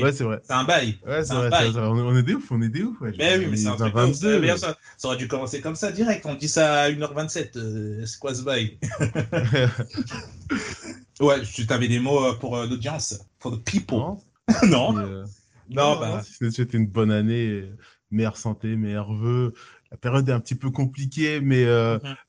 [0.00, 0.40] Ouais, c'est vrai.
[0.44, 0.98] C'est un bail.
[1.04, 3.00] Ouais, c'est vrai, On est des ouf, on est des ouf.
[3.00, 3.12] Ouais.
[3.18, 4.56] Mais oui, mais c'est un truc 22.
[4.56, 6.24] Ça, ça, aurait dû commencer comme ça direct.
[6.24, 7.58] On dit ça à 1h27.
[7.58, 8.78] Euh, c'est quoi ce bail?
[11.20, 13.98] Ouais, tu avais des mots euh, pour euh, l'audience, pour the people.
[13.98, 14.18] Non.
[14.64, 14.92] non.
[15.70, 16.22] non, bah.
[16.24, 17.64] C'était une bonne année
[18.12, 19.54] meilleure santé, meilleurs vœux.
[19.90, 21.66] La période est un petit peu compliquée, mais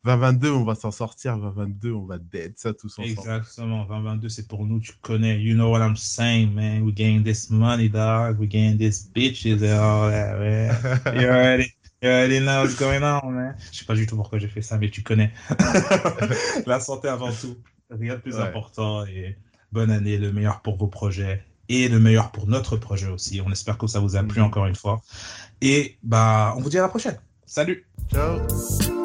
[0.03, 0.57] 2022, mhm.
[0.57, 1.38] on va s'en sortir.
[1.38, 3.07] 2022, on va dead ça tous ensemble.
[3.07, 3.86] Exactement.
[3.86, 5.39] 2022, c'est pour nous, tu connais.
[5.39, 6.81] You know what I'm saying, man.
[6.81, 8.38] We gain this money, dog.
[8.39, 10.75] We gain this bitches and all that, man.
[11.21, 13.55] You already, you already know what's going on, man.
[13.71, 15.31] Je sais pas du tout pourquoi j'ai fait ça, mais tu connais.
[16.67, 17.55] La santé avant tout.
[17.89, 19.05] Rien de plus important.
[19.05, 19.38] Et
[19.71, 23.41] bonne année, le meilleur pour vos projets et le meilleur pour notre projet aussi.
[23.45, 24.47] On espère que ça vous a plu mhm.
[24.47, 25.01] encore une fois.
[25.61, 27.18] Et bah, on vous dit à la prochaine.
[27.45, 27.86] Salut.
[28.11, 29.02] Ciao.